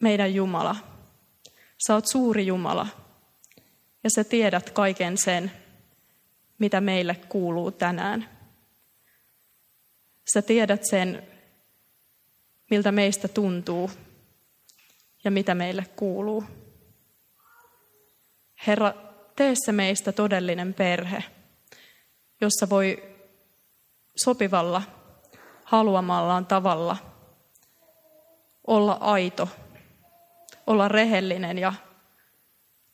meidän 0.00 0.34
Jumala. 0.34 0.76
Sä 1.86 1.94
oot 1.94 2.06
suuri 2.06 2.46
Jumala. 2.46 2.86
Ja 4.04 4.10
sä 4.10 4.24
tiedät 4.24 4.70
kaiken 4.70 5.18
sen, 5.18 5.52
mitä 6.58 6.80
meille 6.80 7.14
kuuluu 7.14 7.70
tänään. 7.70 8.28
Sä 10.32 10.42
tiedät 10.42 10.84
sen, 10.84 11.37
miltä 12.70 12.92
meistä 12.92 13.28
tuntuu 13.28 13.90
ja 15.24 15.30
mitä 15.30 15.54
meille 15.54 15.86
kuuluu. 15.96 16.44
Herra, 18.66 18.94
tee 19.36 19.54
se 19.54 19.72
meistä 19.72 20.12
todellinen 20.12 20.74
perhe, 20.74 21.24
jossa 22.40 22.70
voi 22.70 23.02
sopivalla, 24.16 24.82
haluamallaan 25.64 26.46
tavalla 26.46 26.96
olla 28.66 28.98
aito, 29.00 29.48
olla 30.66 30.88
rehellinen 30.88 31.58
ja 31.58 31.72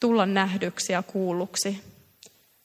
tulla 0.00 0.26
nähdyksi 0.26 0.92
ja 0.92 1.02
kuulluksi 1.02 1.94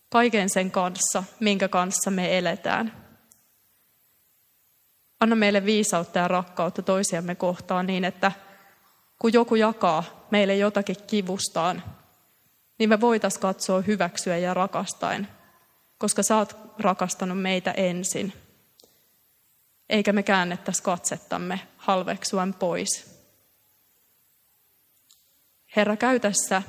kaiken 0.09 0.49
sen 0.49 0.71
kanssa, 0.71 1.23
minkä 1.39 1.67
kanssa 1.67 2.11
me 2.11 2.37
eletään. 2.37 2.98
Anna 5.19 5.36
meille 5.36 5.65
viisautta 5.65 6.19
ja 6.19 6.27
rakkautta 6.27 6.82
toisiamme 6.82 7.36
kohtaan 7.36 7.88
niin, 7.88 8.05
että 8.05 8.32
kun 9.19 9.34
joku 9.34 9.55
jakaa 9.55 10.27
meille 10.32 10.55
jotakin 10.55 10.95
kivustaan, 11.08 11.84
niin 12.79 12.89
me 12.89 13.01
voitaisiin 13.01 13.41
katsoa 13.41 13.82
hyväksyä 13.82 14.38
ja 14.38 14.53
rakastaen, 14.53 15.27
koska 15.97 16.23
sä 16.23 16.38
oot 16.38 16.58
rakastanut 16.79 17.41
meitä 17.41 17.71
ensin. 17.71 18.34
Eikä 19.89 20.13
me 20.13 20.23
käännettäisi 20.23 20.84
katsettamme 20.84 21.60
halveksuen 21.77 22.53
pois. 22.53 23.19
Herra, 25.75 25.97
käy 25.97 26.19
tässä 26.19 26.62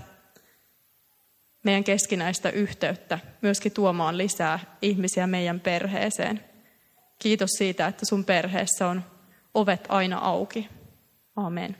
meidän 1.63 1.85
keskinäistä 1.85 2.51
yhteyttä, 2.51 3.19
myöskin 3.43 3.73
tuomaan 3.73 4.19
lisää 4.19 4.77
ihmisiä 4.83 5.27
meidän 5.27 5.61
perheeseen. 5.61 6.50
Kiitos 7.21 7.51
siitä, 7.51 7.87
että 7.87 8.07
sun 8.07 8.25
perheessä 8.25 8.87
on 8.89 9.03
ovet 9.55 9.87
aina 9.89 10.19
auki. 10.19 10.69
Amen. 11.37 11.77